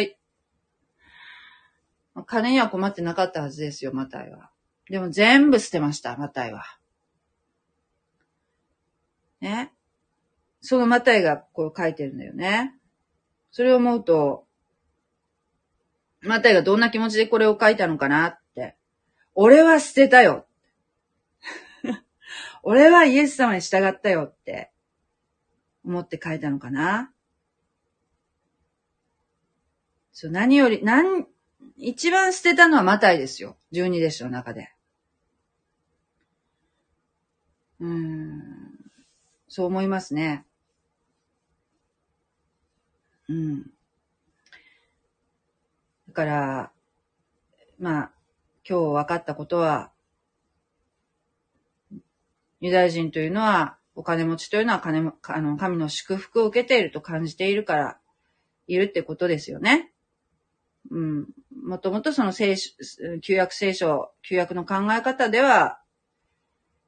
[2.25, 4.51] 金には困ってなかったはずですよ、マタイは。
[4.89, 6.63] でも全部捨てました、マタイは。
[9.41, 9.73] ね。
[10.61, 12.73] そのマタイがこう書いてるんだよね。
[13.51, 14.47] それを思うと、
[16.21, 18.75] マタイがどんな気持ちでこれを書いたのかなって。
[19.35, 20.47] 俺は捨てたよ。
[22.63, 24.71] 俺はイエス様に従ったよって
[25.85, 27.13] 思って書いたのかな。
[30.11, 31.25] そう、何より、何、
[31.77, 33.57] 一番捨てたのはマタイですよ。
[33.71, 34.73] 十二弟子の中で。
[37.79, 38.39] うん。
[39.47, 40.45] そう思いますね。
[43.29, 43.71] うん。
[46.19, 46.71] から、
[47.79, 48.11] まあ、
[48.69, 49.91] 今日分かったことは、
[52.59, 57.97] ユダヤ人というのは、お金持ちというのは金も、あの、神の祝福を受けていると感じているから、
[58.67, 59.93] いるってことですよね。
[60.91, 61.27] うん。
[61.63, 62.71] もともとその聖書、
[63.21, 65.79] 旧約聖書、旧約の考え方では、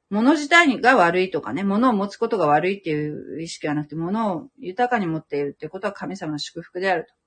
[0.09, 7.20] 物自体が悪いとかね、物を持つことが悪いっていう意識はなくて、物を豊かに持っているっていうことは神様の祝福であると。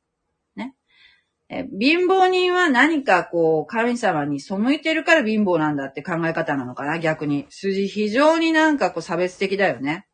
[1.57, 7.47] え貧乏人は何かこう、神様に背いてるから貧乏なんだって考え方なのかな、逆に。
[7.49, 10.09] 数字非常になんかこう差別的だよね。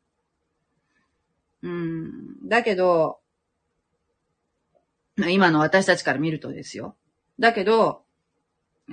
[1.63, 2.47] うん。
[2.47, 3.21] だけど、
[5.17, 6.95] 今の私たちから見るとですよ。
[7.39, 8.03] だけど、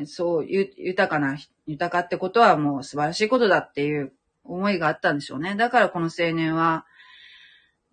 [0.05, 4.13] そう、ゆ豊かな、豊かってことはもう素晴らしいことだっていう
[4.45, 5.55] 思いがあったんでしょうね。
[5.55, 6.85] だからこの青年は、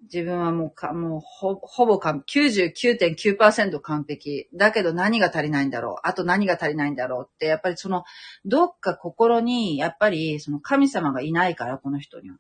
[0.05, 4.49] 自分はもうか、もうほ、ほぼ完、99.9%完璧。
[4.55, 6.09] だけど何が足りないんだろう？
[6.09, 8.05] あと何が足りないんだろうって、やっぱりその、
[8.45, 12.37] どっか心に、やっぱりその神様がいないから、この人には。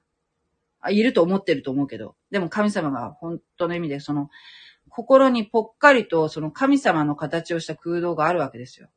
[0.80, 2.16] あいると思ってると思うけど。
[2.30, 4.28] でも神様が本当の意味で、その、
[4.90, 8.88] 心にぽっかりとその神様の形をした空洞があるわけですよ。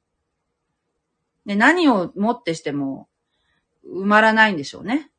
[1.45, 3.07] で、何をもってしても
[3.85, 5.09] 埋まらないんでしょうね。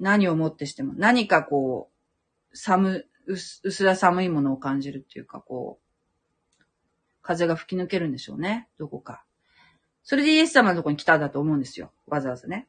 [0.00, 0.94] 何をもってしても。
[0.96, 1.90] 何かこ
[2.52, 6.64] う、寒、薄薄ら寒いものを感じるっていうか、こう、
[7.22, 8.68] 風が吹き抜けるんでしょうね。
[8.78, 9.24] どこか。
[10.02, 11.92] それでイエス様のとこに来たんだと思うんですよ。
[12.06, 12.66] わざわざね。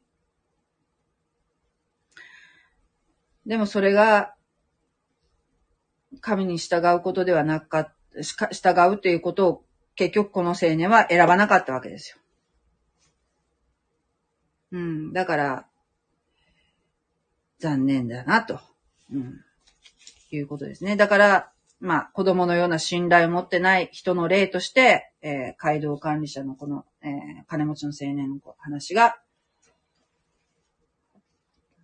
[3.46, 4.36] でもそれが、
[6.20, 9.66] 神に従うことではなかった、従うということを
[9.96, 12.18] 結局この青年は選ばなかったわけですよ。
[14.74, 15.14] うん。
[15.14, 15.68] だから、
[17.62, 18.60] 残念だな、と。
[19.14, 19.40] うん。
[20.32, 20.96] いうことですね。
[20.96, 27.12] だから、まあ、子供のような信頼を持ってない人の例として、えー街道管理者のこの、えー
[27.48, 29.18] 金持ちの青年の話が、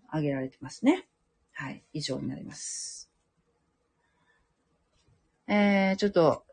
[0.08, 1.08] 挙げられてますね。
[1.54, 1.84] はい。
[1.94, 3.12] 以上になります。
[5.48, 6.44] えー、ちょっと、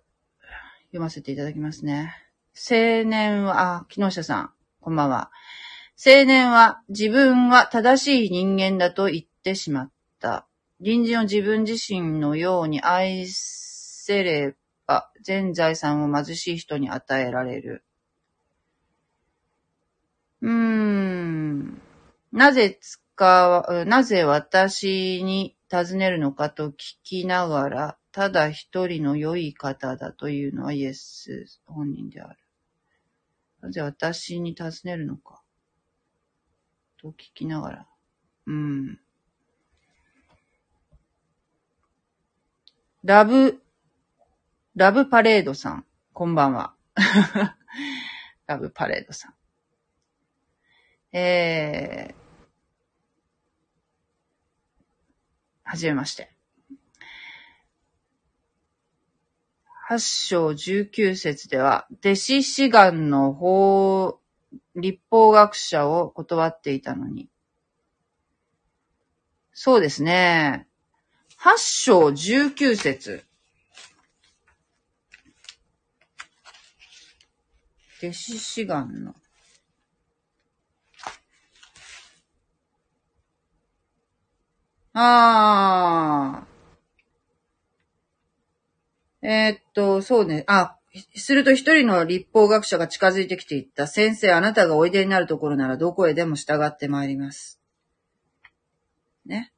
[0.87, 2.15] 読ませていただきますね。
[2.55, 4.51] 青年は、あ、木下さん、
[4.81, 5.31] こんばんは。
[5.97, 9.91] 青年は自分は正しい人間だと言ってしまっ
[10.21, 10.47] た。
[10.81, 17.85] 隣人を自分自身のように愛せれば、全財産を貧しい人に与えられる。
[20.43, 21.81] うーん。
[22.33, 32.39] なぜ使う、なぜ私に尋ねるのかと聞きながら、ただ一人の良い方だというのはイエス本人である。
[33.63, 35.44] なぜ私に尋ねるのか
[37.05, 37.87] と聞きながら。
[38.47, 38.99] うん。
[43.05, 43.61] ラブ、
[44.75, 45.85] ラブパレードさん、
[46.15, 46.75] こんばんは。
[48.47, 49.35] ラブパレードさん。
[51.17, 52.15] えー、
[55.63, 56.31] はじめまして。
[59.87, 64.24] 八章十九節では、弟子志願の法、
[64.77, 67.29] 立法学者を断っていたのに。
[69.53, 70.67] そうですね。
[71.37, 73.25] 八章十九節。
[78.03, 79.15] 弟子志願の。
[84.93, 89.27] あー。
[89.27, 90.45] えーっと、そうね。
[90.47, 90.77] あ、
[91.17, 93.87] すると一人の立法学者が近づいてきて言った。
[93.87, 97.61] 先生、あなたがおいでになるところならどこへでも従ってまいります。
[99.27, 99.53] ね。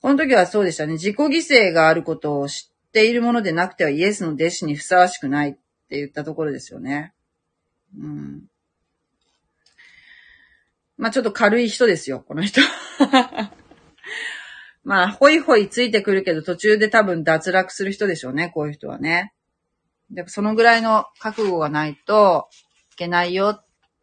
[0.00, 0.94] この時はそうでしたね。
[0.94, 7.12] 自己犠牲があることを知っているものでなくてはイエスの弟子にふさわしくないって言ったところですよね。
[7.98, 8.42] うん。
[10.96, 12.60] まあちょっと軽い人ですよ、この人。
[14.84, 19.32] まあ、ほいほいついてくるけど途中で多分脱落する人でしょうね、こういう人はね。
[20.12, 22.48] でそのぐらいの覚悟がないと
[22.92, 23.62] いけないよ、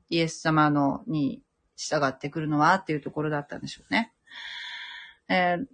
[0.09, 1.41] イエス様のに
[1.77, 4.11] 従ってくるのはっていうところだったんでしょうね。
[5.29, 5.67] えーっ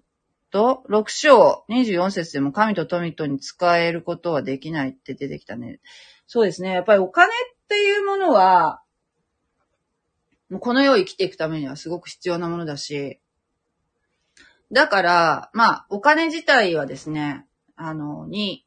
[0.51, 5.79] と、6章24節でも神と富とに使えることはできないって出てきたね。
[6.27, 6.73] そうですね。
[6.73, 8.81] やっぱりお金っていうものは、
[10.49, 13.19] もうこの世を生きていくためにはすごく必要なものだし、
[14.71, 18.64] だから、まあ、お金自体はですね、あの、に、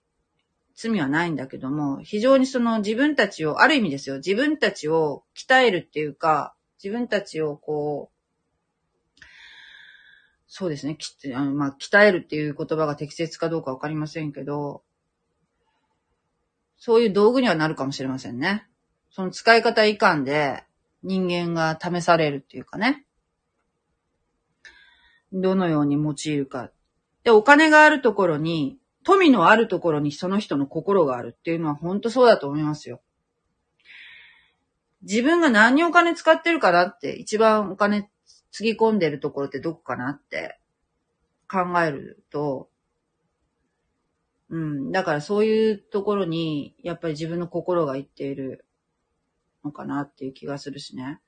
[0.81, 9.25] 罪はないんだけども、非常にその自分たちを、ある意味ですよ、自分たちを鍛えるっていうか、自分たちをこう、
[10.47, 14.85] そうですね、きあのまあ、鍛えるっていう言葉が適切かどうかわかりませんけど、
[16.77, 18.69] そういう道具にはなるかもしれませんね。
[19.11, 20.63] その使い方いかんで
[21.03, 23.05] 人間が試されるっていうかね。
[25.33, 26.71] どのように用いるか。
[27.25, 33.01] で、お金があるところに、富のあるところにその人の心があるっていうのは本当そうだと思いますよ。
[35.03, 38.11] 自分が何にお金使ってるかなって、一番お金
[38.51, 40.59] つぎ込んでるところってどこかなって
[41.49, 42.69] 考えると、
[44.51, 44.93] うん。
[44.93, 48.65] だからそういうところに、やっぱり自分の心がいっている
[49.65, 51.21] のかなっていう気がするしね。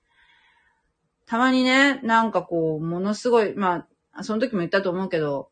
[1.27, 5.51] たまにね、なんかこう、ものすごい、まあ、その時も言ったと思うけど、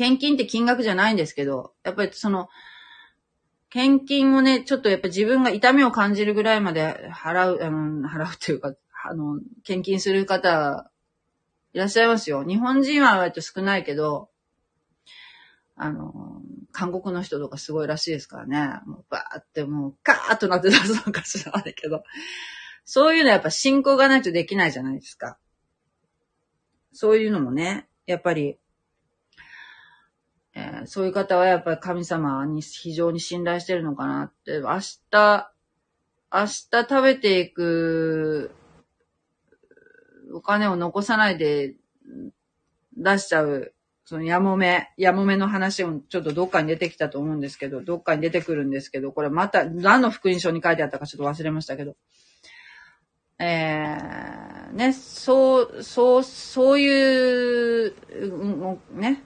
[0.00, 2.48] 献金って金額じゃないんですけど、やっぱりその、
[3.68, 8.72] 献金をね、ちょっとやっぱ自分が痛みを感じるぐらいまで払う、あの、払うっていうか、
[9.04, 10.90] あの、献金する方、
[11.74, 12.44] いらっしゃいますよ。
[12.44, 14.30] 日本人は割と少ないけど、
[15.76, 16.40] あの、
[16.72, 18.80] 韓国の人とかすごいらしいですからね。
[18.86, 22.04] もうバーってもう、カーッとなって出すのかしらないけど。
[22.86, 25.36] そういうのはやっぱ信仰がないとできないじゃないですか。
[26.94, 28.58] そういうのもね、やっぱり、
[30.60, 34.80] えーそういう方はやっぱり神様に非常に信頼してるのかなって、明
[35.10, 35.52] 日、
[36.32, 38.54] 明日食べていく
[40.32, 41.74] お金を残さないで
[42.96, 51.96] 出しちゃう、そのやもめ、やもめの話をちょっとどっかに出てきたと思うんですけど、どっかに出てくるんですけど、これまた何の福音書に書いてあったかちょっと忘れましたけど、
[53.38, 57.94] えー、ね、そう、そう、そういう、
[58.92, 59.22] ね、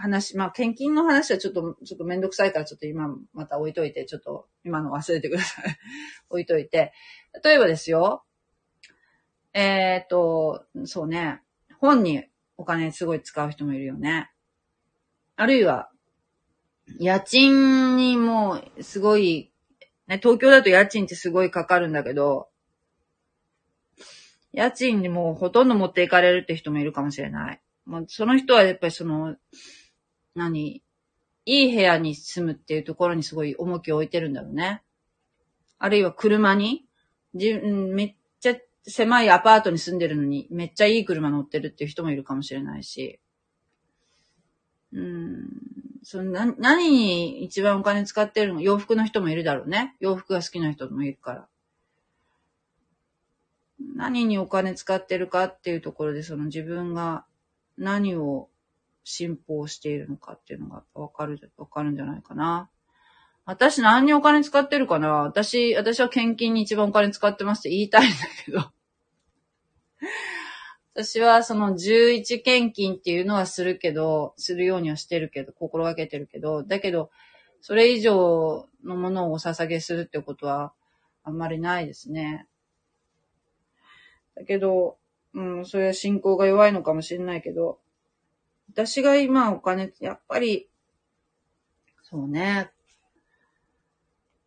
[0.00, 5.64] 話、まあ、献金の話はちょっと、ちょっとめんどくさいから、ちょっと今また置いといて、ちょっと今の忘れてください。
[6.30, 6.92] 置いといて。
[7.44, 8.24] 例えばですよ、
[9.52, 11.42] えっ、と、そうね、
[11.78, 12.24] 本に
[12.56, 14.30] お金すごい使う人もいるよね。
[15.36, 15.90] あるいは、
[16.98, 19.52] 家賃にもすごい、
[20.06, 22.48] ね、東京だと家賃ってすごいかかるんだけど、
[24.52, 27.60] 家賃にもほとんど持っていかれるって人もいるかもしれない。
[27.86, 29.36] まあ、その人はやっぱりその、
[30.34, 30.82] 何？
[31.46, 34.82] いい部屋に住むっていうところにすごい重きを置いてるんだろうね。
[35.78, 36.84] あるいは車に？
[37.34, 38.56] じうんめっちゃ
[38.86, 43.20] 狭いアパートに住んでるのに、めっちゃいい車乗ってるっていう人もいるかもしれないし。
[44.92, 45.48] うん。
[46.02, 48.60] そのな、何に一番お金使ってるの？
[48.60, 49.96] 洋服の人もいるだろうね。
[50.00, 51.48] 洋服が好きな人もいるから。
[53.96, 57.24] 何にお金使ってるかっていうところで、その自分が
[57.76, 58.48] 何を
[59.04, 62.70] 信奉しているのかっていうのがわかる、わかるんじゃないかな。
[63.44, 65.22] 私何にお金使ってるかな？
[65.22, 68.70] 私、私は献金に一番お金使ってますって言いたいんだけど。
[70.94, 77.10] 私はその11献金っていうのはするけど、するようにはしてるけど、心がけてるけど、だけど、
[77.60, 80.72] それ以上のものをお捧げするってことは
[81.24, 82.46] あんまりないですね。
[84.34, 84.98] だけど、
[85.34, 87.78] うん、それは信仰が弱いのかもしれないけど、
[88.72, 90.68] 私が今お金、やっぱり、
[92.02, 92.70] そうね。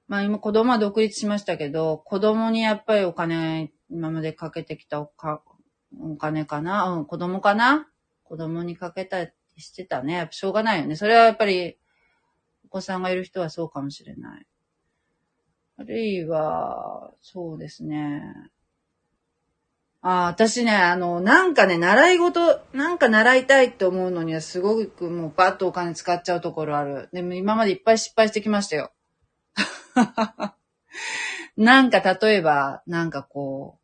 [0.08, 5.42] まあ今子供は独立しましたけど、子供にやっぱりお金、今までかけてきたおか
[6.00, 6.90] お金かな？
[6.90, 7.88] うん、子供かな？
[8.24, 10.14] 子供にかけたりしてたね。
[10.14, 10.96] やっぱしょうがないよね。
[10.96, 11.78] それはやっぱり、
[12.66, 14.48] お子さんがいる人はそうかもしれない。
[15.78, 18.24] あるいは、そうですね。
[20.06, 27.08] ああ、私ね、あの、なんかね、習い事、なんか習いたいって思うのにはすごくもうバッとお金使っちゃうところある。
[27.14, 28.92] でも今までいっぱい失敗してきましたよ。
[31.56, 33.80] なんか例えば、なんかこ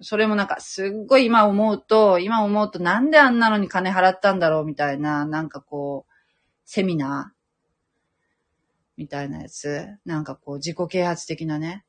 [0.00, 6.12] う、それもなんかすっごい今思うと、今思うとなんであんなのに金払ったんだろうみたいな、なんかこう、
[6.64, 7.36] セミナー
[8.96, 9.86] みたいなやつ。
[10.06, 11.84] なんかこう、自己啓発的なね。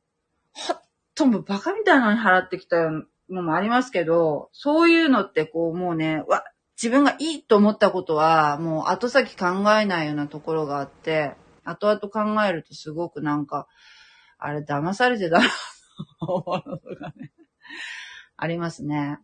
[0.51, 0.81] ほっ
[1.15, 6.43] ともバカみたいなのに払ってきたよのもありますけど、そういうのってこうもうね、わ、
[6.81, 9.47] 自分がいいと思ったことは、もう後先考
[9.79, 13.67] えないようなところがあって、後々考えるとすごくなんか、
[14.37, 15.45] あれ騙されてたな、
[16.19, 17.33] 思うのがね、
[18.37, 19.19] ありますね。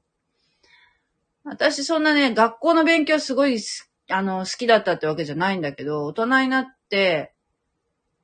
[1.43, 3.59] 私そんなね、学校の勉強すごい
[4.09, 7.33] あの、好きだったってわけじゃないんだけど、大人になって、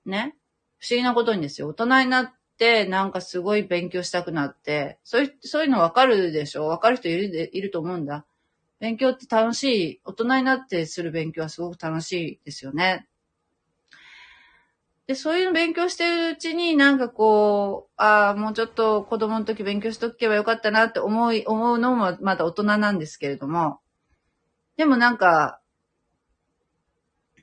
[0.06, 0.36] ね、
[0.80, 2.39] 不思議なことにですよ、大人になって、
[2.88, 6.68] なんかすごい勉強したくなって、そういう、そういうのわかるでしょ？
[6.68, 8.26] わかる人いる、いると思うんだ。
[8.80, 13.08] 勉強って楽しい、大人になってする勉強はすごく楽しいですよね。
[15.08, 23.80] で、そういうの勉強してるうちになんかこう、ああ、もうちょっと子供の時勉強しとけばよかったなって思い、思うのもまだ大人なんですけれども、
[24.78, 25.60] でもなんか、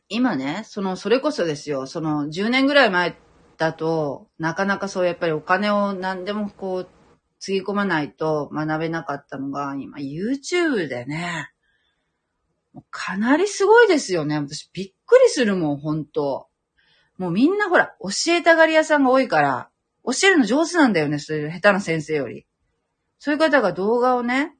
[0.08, 3.16] 今ね、その、それこそですよ、その10年ぐらい前
[3.58, 6.88] だと、なかなかそうやっぱりお金を何でもこう、
[7.38, 11.50] つぎ込まないと学べなかったのが、今 YouTube でね、
[12.90, 14.36] かなりすごいですよね。
[14.36, 16.48] 私びっくりするもん、本当
[17.18, 19.70] もうみんなほら、教えたがり屋さんが多いから、
[20.04, 22.46] 教えるの上手なんだよね、そういう下手な先生より。
[23.18, 24.55] そういう方が動画をね、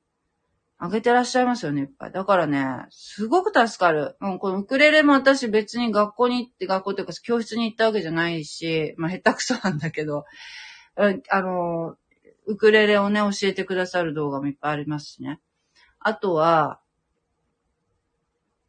[0.78, 2.12] 上げてらっしゃいますよね、いっぱい。
[2.12, 4.16] だからね、すごく助かる。
[4.20, 10.24] うん、このウクレレも私別に学校に行って、学校というか教室に行ったわけじゃないし、まあ下手くそなんだけど、
[10.96, 11.96] あの、
[12.46, 15.40] ウクレレをね、教えてくださる動画もいっぱいありますしね。
[15.98, 16.80] あとは、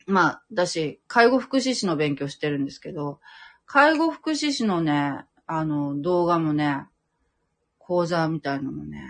[0.06, 3.20] まあ、私、介護福祉士の勉強してるんですけど、
[3.66, 6.86] 介護福祉士のね、あの、動画もね、
[7.78, 9.02] 講座みたいなのもね、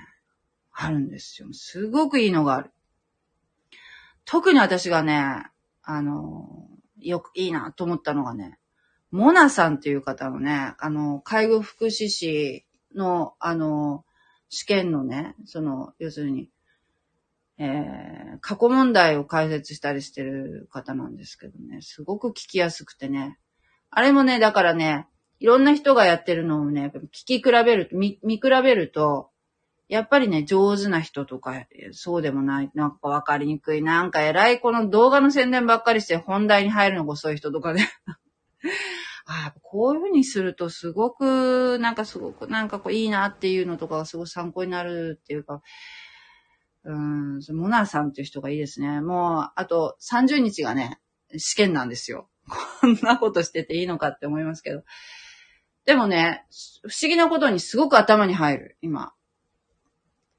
[0.73, 1.47] あるんですよ。
[1.53, 2.71] すごくいいのがある。
[4.27, 5.45] 特に私がね、
[5.83, 6.67] あの、
[6.99, 8.59] よくいいなと思ったのがね、
[9.09, 14.03] モナさんっていう方のね、あの、介護福祉士の、あの、
[14.49, 16.49] 試験のね、その、要するに、
[17.57, 23.39] えー、過去問題を解説したりしてる方なんですけどね、すごく聞きやすくてね。
[23.89, 25.07] あれもね、だからね、
[25.39, 29.29] いろんな人がやってるのをね、聞き比べると、見、見比べると、
[29.87, 37.89] やっぱりね、上手な人とか、そうでもない、なんかわかりにくい、なんか偉いこの動画の宣伝ばっかりして本題に入るのが遅い人とかね。
[39.25, 45.61] あ、こういう風にするとすごく、なんかすごくなんかこういいなっていうのとかがすごい参考になるっていうか、
[46.83, 49.01] うーん、モナーさんっていう人がいいですね。
[49.01, 50.99] もう、あと30日がね、
[51.37, 52.29] 試験なんですよ。
[52.81, 54.83] こんなことしてていいのかって思いますけど。
[55.85, 56.45] でもね、
[56.83, 59.13] 不思議なことにすごく頭に入る、今。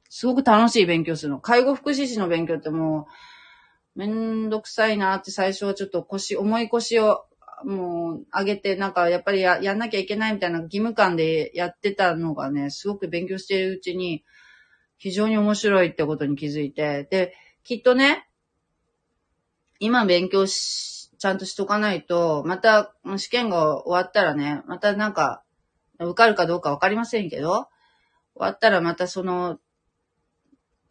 [0.09, 1.41] すごく楽しい勉強するの。
[1.41, 3.07] 介護福祉士の勉強っても
[3.95, 7.27] う、めんどくさいなって最初はちょっと腰、重い腰を
[7.65, 14.25] もう上げて、なんかやっぱりややんなきゃいけないみたいな義務感でやってたのがね、すごく勉強しているうちに、
[14.97, 17.35] 非常に面白いってことに気づいて、で、
[17.65, 18.29] きっとね、
[19.81, 25.43] 今勉強し、ちゃんとしとかないと、また試験が終わったらね、またなんか、
[26.01, 27.69] 受かるかどうかわかりませんけど、
[28.35, 29.59] 終わったらまたその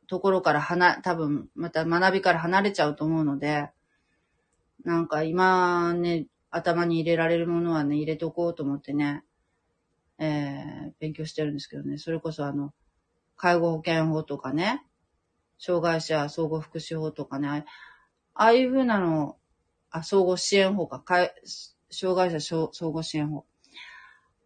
[0.07, 3.69] ところから離、多分また学びから離れちゃうと思うので、
[4.83, 9.23] なんか今ね、頭に入れられるものはね、入れておこうと思ってね、
[10.17, 12.73] えー、勉強してるんですけどね、それこそあの、
[13.35, 14.83] 介護保険法とかね、
[15.59, 17.65] 障害者総合福祉法とかね、
[18.33, 19.37] ああいう風なの、
[19.91, 21.29] あ、総合支援法か、か
[21.89, 23.45] 障害者総総合支援法。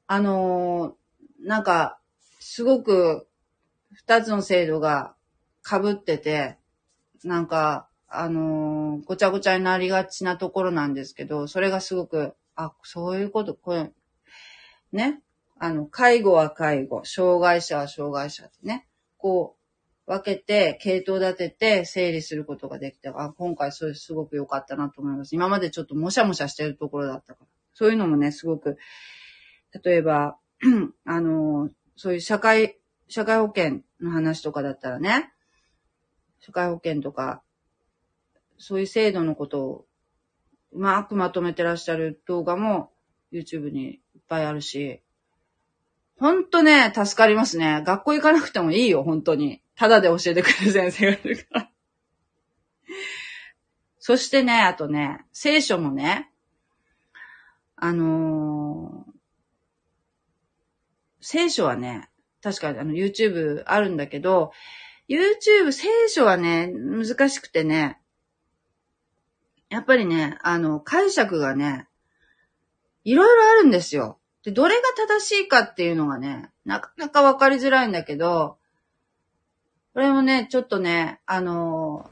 [0.08, 1.02] あのー
[1.44, 2.00] なんか、
[2.40, 3.28] すごく、
[3.94, 5.16] 二つの制度が
[5.64, 6.58] 被ってて、
[7.24, 13.92] なんか、あのーごちゃごちゃになりがちなところなんですけど、それがすごく、あ、そういうこと、これ、
[14.92, 15.22] ね。
[15.58, 18.88] あの、介護は介護、障害者は障害者ってね、
[19.18, 19.56] こ
[20.08, 25.36] う、分けて、系統立てて整理することができて、あ、今回それすごく良かったなと思います。
[25.36, 27.48] 今までちょっともしゃもしゃしてるところだったから。
[27.74, 28.78] そういうのもね、すごく、
[29.84, 30.38] 例えば、
[31.06, 35.32] あの、そういう社会、社会保険の話とかだったらね、
[36.42, 37.42] 社会保険とか、
[38.58, 39.86] そういう制度のことを
[40.72, 42.92] うまくまとめてらっしゃる動画も
[43.32, 45.02] YouTube にいっぱいあるし、
[46.20, 47.82] ほんとね、助かりますね。
[47.86, 49.62] 学校行かなくてもいいよ、本当に。
[49.76, 51.72] ただで教えてくれる先生がいるから。
[53.98, 56.32] そしてね、あとね、聖書もね、
[57.76, 59.12] あのー
[61.22, 62.10] 聖書はね、
[62.42, 64.52] 確かあの YouTube あるんだけど、
[65.12, 68.00] YouTube 聖書はね、難しくてね、
[69.70, 71.90] やっぱりね、あの、解釈がね、
[73.04, 74.20] いろいろあるんですよ。
[74.46, 78.58] で、どれが正しいかっていうのがね、なかなかわかりづらいんだけど、
[79.94, 82.10] これもね、ちょっとね、あの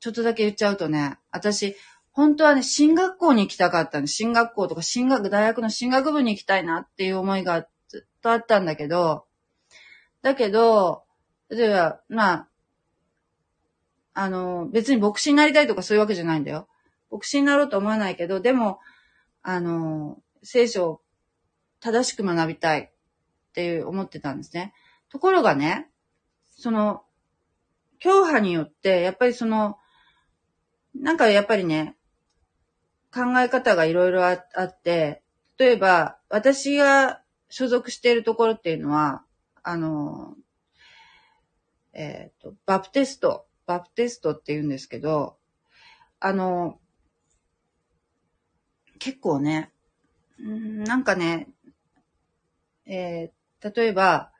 [0.00, 1.74] ちょっとだけ言っちゃうとね、私、
[2.10, 4.06] 本当はね、進学校に行きたかったの。
[4.06, 9.24] 進学校とか進学、大学の進学部に行きたいなっていう思いがずっとあったんだけど、
[10.20, 11.04] だけど、
[11.52, 12.48] 例えば、まあ、
[14.14, 16.66] あの、別に牧師になりたいとかそういうわけじゃないんだよ。
[17.10, 18.80] 牧師になろうと思わないけど、でも、
[19.42, 21.00] あの、聖書を
[21.80, 22.90] 正しく学びたいっ
[23.52, 24.72] ていう思ってたんですね。
[25.10, 25.90] ところがね、
[26.52, 27.02] その、
[27.98, 29.76] 教派によって、やっぱりその、
[30.94, 31.96] なんかやっぱりね、
[33.12, 35.22] 考え方がいろいろああって、
[35.58, 39.22] 例えば、私が所属しているところっていうのは、
[39.62, 40.34] あの、
[41.92, 45.36] えっ、と、バプテスト、バプテストって言うんですけど、
[46.20, 46.78] あの、
[48.98, 49.72] 結構ね、
[50.38, 51.48] なんかね、
[52.86, 54.32] えー例えば、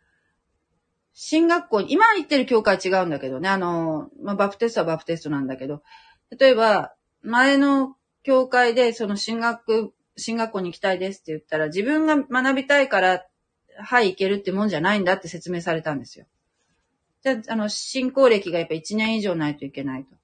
[1.12, 5.82] 進学校に、今行ってる教会違うんだけどね、あの、まあ、バプテストはバプテストなんだけど、
[6.36, 13.24] 例えば、前の教会でその進学、進学校に行きたいですって言ったら、自分が学びたいから、
[13.78, 16.26] はい、行けるってもんじゃないんだって説明されたんですよ。
[17.22, 20.14] じゃあ、あの、進行歴がやっぱ1年以上ないといけないと。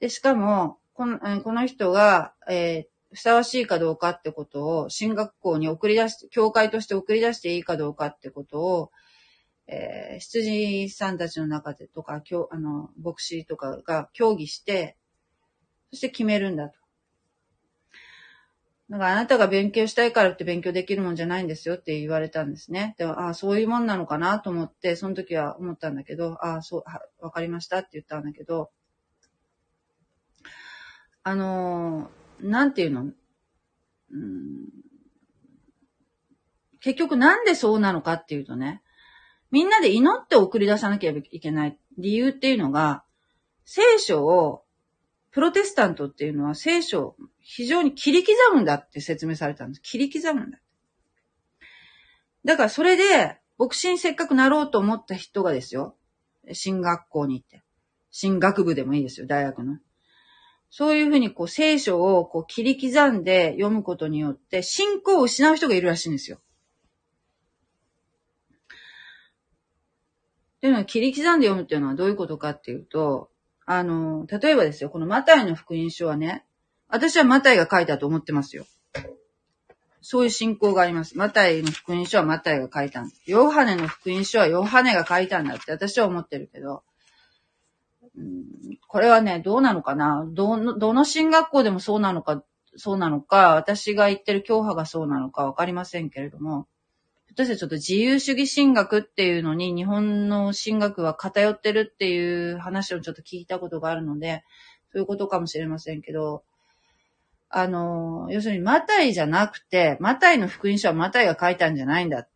[0.00, 8.90] で、しかも、この、この人が、えーふさわしいかどうかってことを、進学校に送り出して、教会として送り出していいかどうかってことを、
[9.68, 14.96] えー羊さんたちの中でとか、教あの、牧師とかが協議して、
[15.90, 16.78] そして決めるんだと。
[18.88, 22.94] だかあなたが勉強したいからって勉強できるもんじゃないんですよって言われたんですね。
[22.98, 26.84] でああ、そういうもんなのかなと思って、その時は思ったんだけど、ああ、そう、
[27.20, 28.70] わかりましたって言ったんだけど、
[31.22, 34.68] あのーなんていうの、うん、
[36.80, 38.82] 結局なんでそうなのかっていうとね、
[39.50, 43.04] みんなで祈って送り出さなきゃいけない理由っていうのが、
[43.64, 44.62] 聖書を、
[45.36, 49.82] プロテスタントっていうのは聖書を非常に切り刻むんだって説明されたんです。
[49.82, 50.58] 切り刻むんだ。
[52.46, 55.94] だからそれで、牧師にせっかくなろうと思った人がですよ、
[56.54, 57.62] 進学校に行って、
[58.10, 59.76] 進学部でもいいですよ、大学の。
[60.70, 66.38] そういうふうにこう聖書をこう切り刻んで読むことによって信仰を失う人がいるらしいんですよ。
[66.38, 66.40] っ
[70.60, 73.35] ていうのは切り刻んで読むっていうのはどういうことかっていうと、
[73.66, 76.46] あの、例えばですよ、このマタイの福音書はね、
[76.88, 78.64] 私はマタイが書いたと思ってますよ。
[80.00, 81.18] そういう信仰があります。
[81.18, 83.22] マタイの福音書はマタイが書いたんです。
[83.26, 86.84] ヨハネの福音書はヨハネが書いたんだって私は思ってるけど、
[88.16, 88.44] うん
[88.86, 90.24] これはね、どうなのかな？
[90.30, 92.44] どの、どの進学校でもそうなのか、
[92.76, 96.68] そうなのか、私が言ってる教派がそうなのかわかりませんけれども、
[97.36, 104.42] 私はちょっと自由主義進学っていうのに日本の進学は偏ってるっていう話をちょっと聞いたことがあるので、
[104.90, 106.44] そういうことかもしれませんけど、
[107.50, 112.28] あの、要するにマタイじゃなくて、マタイの福音書はマタイが書いたんじゃないんだっ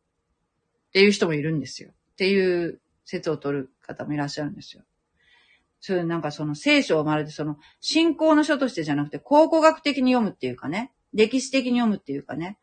[0.93, 1.93] ていう人もいるんですよ。
[1.93, 4.83] っていう説を取る方もいらっしゃるんですよ。
[5.81, 12.59] そういうなんかその聖書をまるでその信仰の書としてじゃなくて考古学的に読むっていうかね、歴史的に読むっていうかね、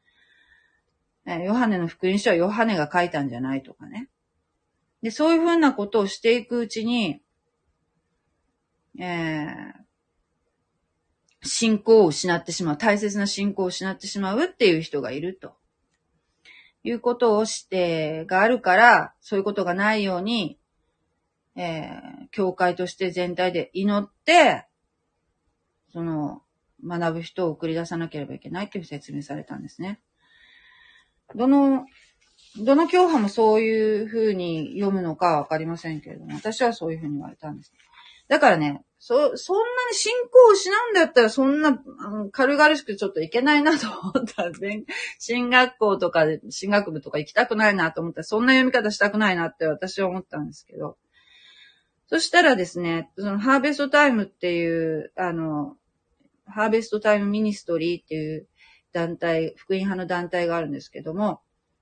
[1.28, 4.10] えヨハネの福音書はヨハネが書いたんじゃないとかね。
[5.02, 7.22] で、そういうふうなことをしていくうちに、
[9.00, 9.78] えー
[11.44, 15.56] 信仰を失ってしまう、大切な信仰を失ってしまうっていう人がいると。
[16.84, 20.60] いうことをして、があるから、そういうことがないように、
[21.56, 24.68] えー教会として全体で祈って、
[25.94, 26.42] その、
[26.86, 30.02] 学ぶ人を送り出さなければいけないっていう説明されたんですね。
[31.36, 31.86] どの、
[32.60, 37.74] どの教派もそういうふうに読むのかわかりませんけれども、私はそういうふうに言われたんです。
[38.28, 41.80] だからね、そ、そんなに信仰を失うんだったら、そんな、
[42.32, 44.84] 軽々しくちょっといけないなと思ったら、ね、
[45.20, 50.98] 進学校とか、進学部とか行きたくないなと思ったら、そんな読み方したくないなって私は思ったんですけど。
[52.08, 55.78] そしたらですね、そのハーベストタイムっていう、あの、
[56.46, 58.48] ハーベストタイムミニストリーっていう
[58.98, 61.42] 団体、福音派の団体があるんですけども、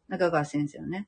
[0.10, 1.08] 中川先生のね。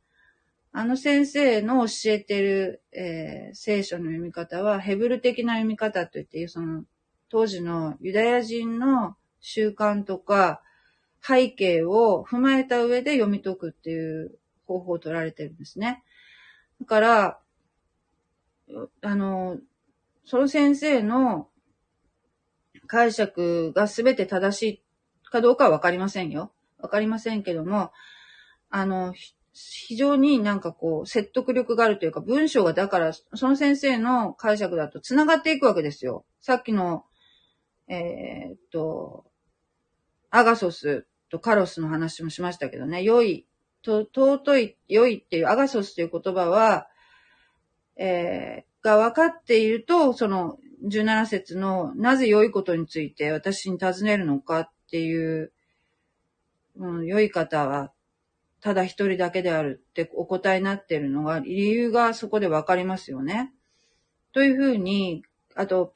[0.72, 6.86] あの先生の教えてる、えー聖書の読み方は、ヘブル的な読み方といって、その、
[7.28, 10.62] 当時のユダヤ人の習慣とか、
[11.22, 16.03] 背景を踏まえた上で読み解くっていう方法を取られてるんですね。
[16.80, 17.39] だから、
[19.01, 19.58] あの、
[20.24, 21.49] その先生の
[22.86, 24.84] 解釈が全て正しい
[25.30, 26.52] かどうかはわかりませんよ。
[26.80, 27.92] わかりませんけども、
[28.70, 29.14] あの、
[29.54, 36.26] 非常になんかこう、説得力があるというか、文章がだから、その先生の解釈だと繋がっていくわけですよ。
[36.40, 37.06] さっきの、
[37.88, 39.26] えーっと、
[40.30, 43.48] アガソスとカロスの話もしましたけどね、良い、
[43.82, 46.88] と尊い、良いっていうアガソスという言葉は、
[47.96, 55.52] えーが分かっていると、その17節のなぜ良いことについて私に尋ねるのかっっていう、
[56.78, 57.92] うん、良い方は
[58.60, 63.54] ただ一人だけであるってお答えになってるのが、理由がそこで分かりますよね。
[64.34, 65.24] というふうに、
[65.56, 65.94] あと、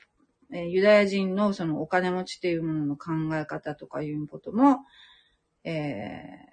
[0.54, 4.80] えユダヤ人のそのお金持ちっていうものの考え方とかいうことも、
[5.64, 6.52] えー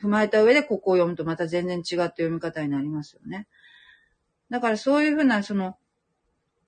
[0.00, 3.48] 踏まえた上でここを読むとまた全然違った読み方になりますよね。
[4.48, 5.76] だからそういうふうな、その、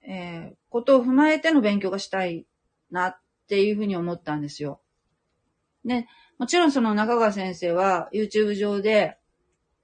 [0.03, 2.47] えーことを踏まえての勉強がしたい
[2.91, 3.17] なっ
[3.53, 4.81] っていうふうに思ったんですよ。
[5.85, 6.07] で、
[6.39, 9.19] もちろんその中川先生は YouTube 上で、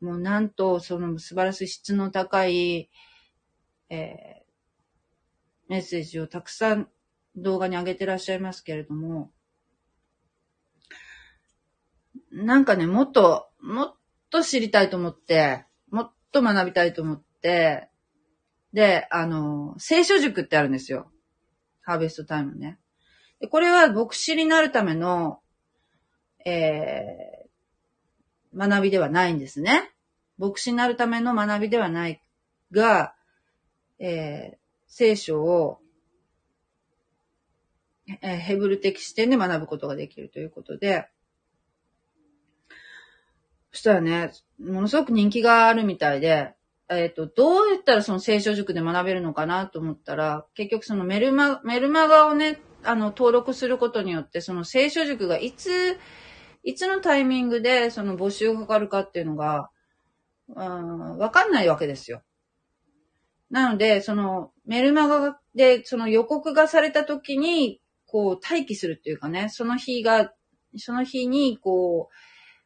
[0.01, 2.89] もうなんとその素晴らしい質の高い、
[3.91, 4.49] えー
[5.69, 6.89] メッセージをたくさん
[7.37, 9.31] 動画に上げてらっしゃいますけれども、
[12.33, 13.95] なんかね、もっと、もっ
[14.31, 17.91] と知りたいと思って、もっと学びたいと思って、
[18.73, 21.13] で、あの、聖書塾ってあるんですよ。
[21.83, 22.79] ハーベストタイムね。
[23.41, 25.41] でこれは牧師になるための、
[26.45, 29.91] えー、学びではないんですね。
[30.39, 32.21] 牧師になるための学びではない
[32.73, 33.15] が、
[33.99, 35.79] えー、聖書を、
[38.23, 41.09] えーヘブル的視点で学ぶことができるということで、
[43.71, 46.55] そしたらね、ものすごく人気があるみたいで、
[46.89, 52.59] えっ、と、どうやったらその聖書塾で学べるのかなと思ったら、結局そのメルマ、メルマガをね、
[52.89, 55.99] あの、登録することによって、その聖書塾がいつ、
[56.63, 59.71] いつのタイミングでその募集がかかるかっていうのが、
[60.49, 62.23] うん、わかんないわけですよ。
[63.51, 70.33] なので、そのメルマガでその予告がされた時に、こう待機するっていうかね、その日が、
[70.79, 72.15] その日に、こう、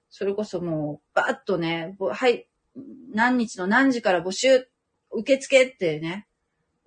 [0.08, 2.48] それこそもう、バーッとね、はい、
[3.12, 4.68] 何日の何時から募集、
[5.10, 6.28] 受付ってね、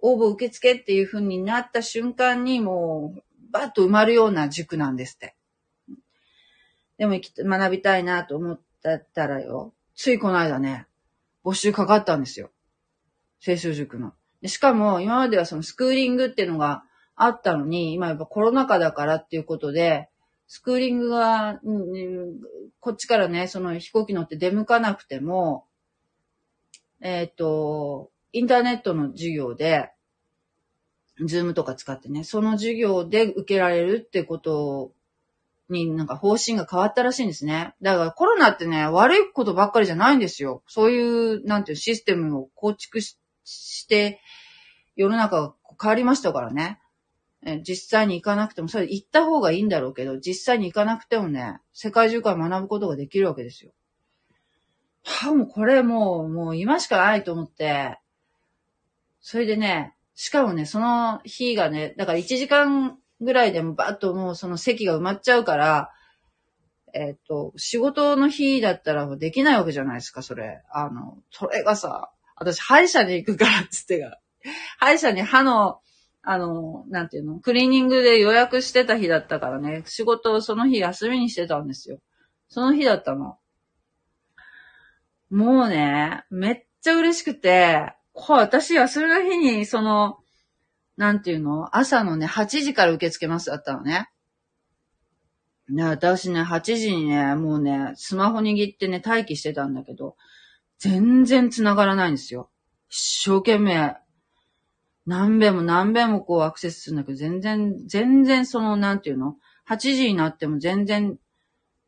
[0.01, 3.23] 応募受付っていう風になった瞬間にもう、
[3.55, 5.33] バーッと埋まるような塾なんですって。
[6.97, 8.61] でも学びたいなと思っ
[9.13, 10.87] たらよ、ついこの間ね、
[11.45, 12.51] 募集かかったんですよ。
[13.39, 14.11] 聖書塾の。
[14.45, 16.83] しかも、今まではそのスクーリングっていうのが
[17.15, 20.09] あったのに、今やっぱコロナ禍だからっていうことで、
[20.47, 22.39] スクーリングが、うん
[22.81, 25.65] こっちからね、その飛行機乗って出向かなくても、
[26.99, 29.91] えっ、と、インターネットの授業で、
[31.23, 34.91] ズームとか使ってね、その授業で受けられるってこと
[35.69, 37.73] になんか方針が変わったらしいんですね。
[37.81, 40.61] だからコロナってね、悪いことばっかりじゃないんですよ。
[40.67, 44.21] そういう、なんていうシステムを構築しして、
[44.95, 46.79] 世の中が変わりましたからね。
[47.63, 53.71] 実際に行かなくても、それ行った方がいいんだろうけど、実際に行かなくてもね、世界中から学ぶことができるわけですよ。
[55.03, 57.99] はあ、もうこれもう、もう今しかないと思って、
[59.21, 65.91] それでね、しかもね、その日がね、だから1時間ぐらいでもバッともうその席が埋まっちゃうから、
[66.93, 70.61] えっ、と、仕事の日だったらできないわけじゃないですか、それ。
[70.71, 74.17] あの、それがさ、私歯医者に行くからっつってが、
[74.79, 75.81] 歯医者に歯の、
[76.21, 81.99] あの、なんていうの、クリーニングで予約してた日だったからね、仕事をその日休みにしてたんですよ。
[82.47, 83.37] その日だったの。
[85.29, 90.17] もうね、めっちゃ嬉しくて、こう私休みの日に、その、
[90.95, 91.75] なんていうの？
[91.77, 94.09] 朝のね、8時から受け付けますだったのね。
[95.67, 100.15] ね、私ね、8時にね、もうね、スマホ握ってね、待機してたんだけど、
[100.79, 102.49] 全然繋がらないんですよ。
[102.87, 103.97] 一生懸命、
[105.05, 109.35] 何遍も何遍もこうアクセスするんだけど、全然、全然その、なんていうの
[109.67, 111.17] ?8 時になっても全然、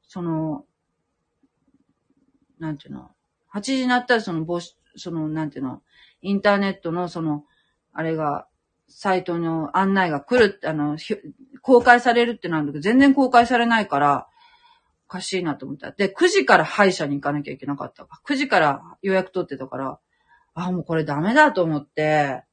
[0.01, 0.65] その、
[2.59, 3.11] なんていうの
[3.53, 5.81] ?8 時になったらその、募集その、なんていうの？
[6.27, 7.45] インターネットのその、
[7.93, 8.47] あれが、
[8.89, 10.97] サイトの案内が来るって、あの、
[11.61, 14.27] 公開されるってなんだけど、全然公開されないから、
[15.07, 15.91] おかしいなと思った。
[15.91, 18.07] で、9時から歯医者に行かなきゃいけなかった。
[18.25, 19.99] 9時から予約取ってたから、
[20.53, 22.43] あ、もうこれダメだと思って、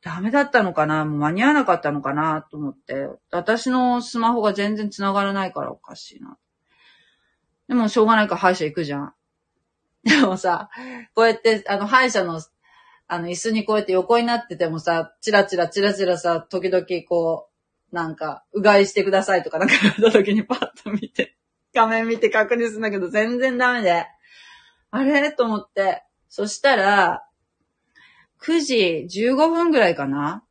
[0.00, 1.04] ダメだったのかな？
[1.04, 3.08] もう間に合わなかったのかなと思って。
[3.32, 6.38] 私のスマホが全然繋がらないからおかしいな。
[7.68, 9.14] でもしょうがないから歯医者行くじゃん。
[10.04, 10.70] でもさ、
[11.14, 12.40] こうやって、あの、歯医者の、
[13.08, 17.48] あの、椅子にこうやって横になっててもさ、チラチラチラチラさ、時々こ
[17.92, 21.36] う、なんか、うがいしてくださいとかなんか言われた時にパッと見て、
[21.72, 24.06] 画面見て確認するんだけど、全然ダメで。
[24.90, 25.30] あれ？
[25.32, 26.04] と思って。
[26.28, 27.28] そしたら、
[28.40, 30.44] 9時15分ぐらいかな？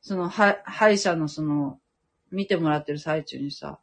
[0.00, 1.80] その、は、歯医者のその、
[2.30, 3.80] 見てもらってる最中にさ、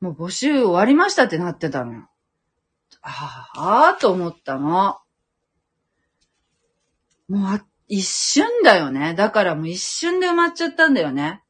[0.00, 2.09] もう募集終わりましたってなってたのよ。
[3.02, 4.98] ああ、と思ったの。
[7.28, 9.14] もう、一瞬だよね。
[9.14, 11.42] だからもう一瞬で埋まっちゃったんだよね。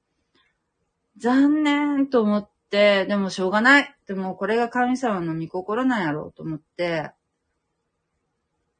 [1.18, 3.94] 残念と思って、でもしょうがない。
[4.06, 7.12] でもこれが神様の御心なんやろうと思って、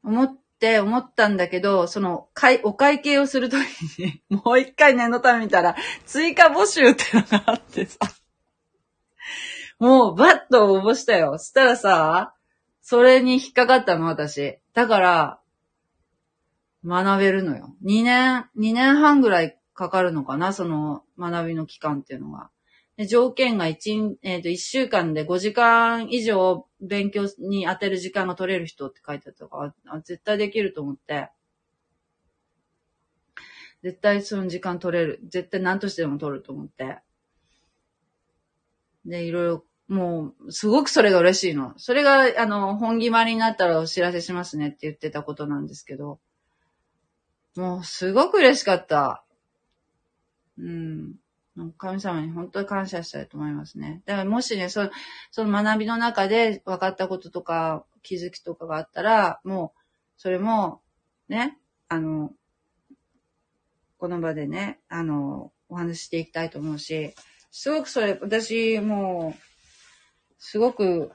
[0.02, 7.98] 思って、思ったんだけど、その、会、お会計をするときに、 もう一回念のため見たら、追加募集ってのがあってさ、
[9.78, 11.36] もうバッと応募したよ。
[11.38, 12.34] したらさ、
[12.83, 14.59] それに引っかかったの、私。
[14.74, 15.41] だから、
[16.85, 17.74] 学べるのよ。
[17.85, 22.51] 2年、2年半ぐらいかかるのかな、その学びの期間っていうのが。
[22.97, 31.31] で条件が1、えっ、と、1週間で5時間以上勉強に当てる時間が取れる人って書いてあったから、絶対できると思って。
[33.83, 35.20] 絶対その時間取れる。
[35.28, 36.99] 絶対何としてでも取ると思って。
[39.07, 41.74] で、いろいろ、もう、すごくそれが嬉しいの。
[41.76, 46.20] それが、あの、本決まりになったらお知らせしますねって言ってたことなんですけど。
[47.57, 49.24] もう、すごく嬉しかった。
[50.59, 51.16] うん。
[51.76, 54.03] 神様に本当に感謝したいと思いますね。
[54.07, 54.91] だからもしね、その、
[55.32, 59.80] その学びの中で分かったこととか気づきとかがあったら、もう、
[60.18, 60.82] それも、
[61.28, 62.30] ね、あの、
[63.99, 67.12] この場でね、あの、お話ししていきたいと思うし、
[67.51, 69.49] すごくそれ、私、もう、
[70.41, 71.12] すごく、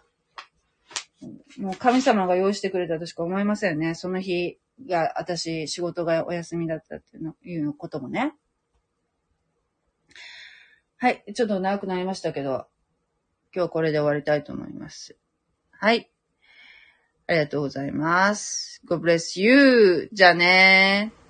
[1.57, 3.95] もう神様が用意してくれたとしか思いませんね。
[3.95, 8.35] その日が、私、仕事がお休みだったっていうのいうこともね。
[10.97, 11.23] はい。
[11.33, 12.67] ちょっと長くなりましたけど、
[13.53, 15.17] 今日これで終わりたいと思います。
[15.71, 16.11] はい。
[17.27, 18.81] ありがとうございます。
[18.87, 20.07] God bless you!
[20.13, 21.24] じゃあねー。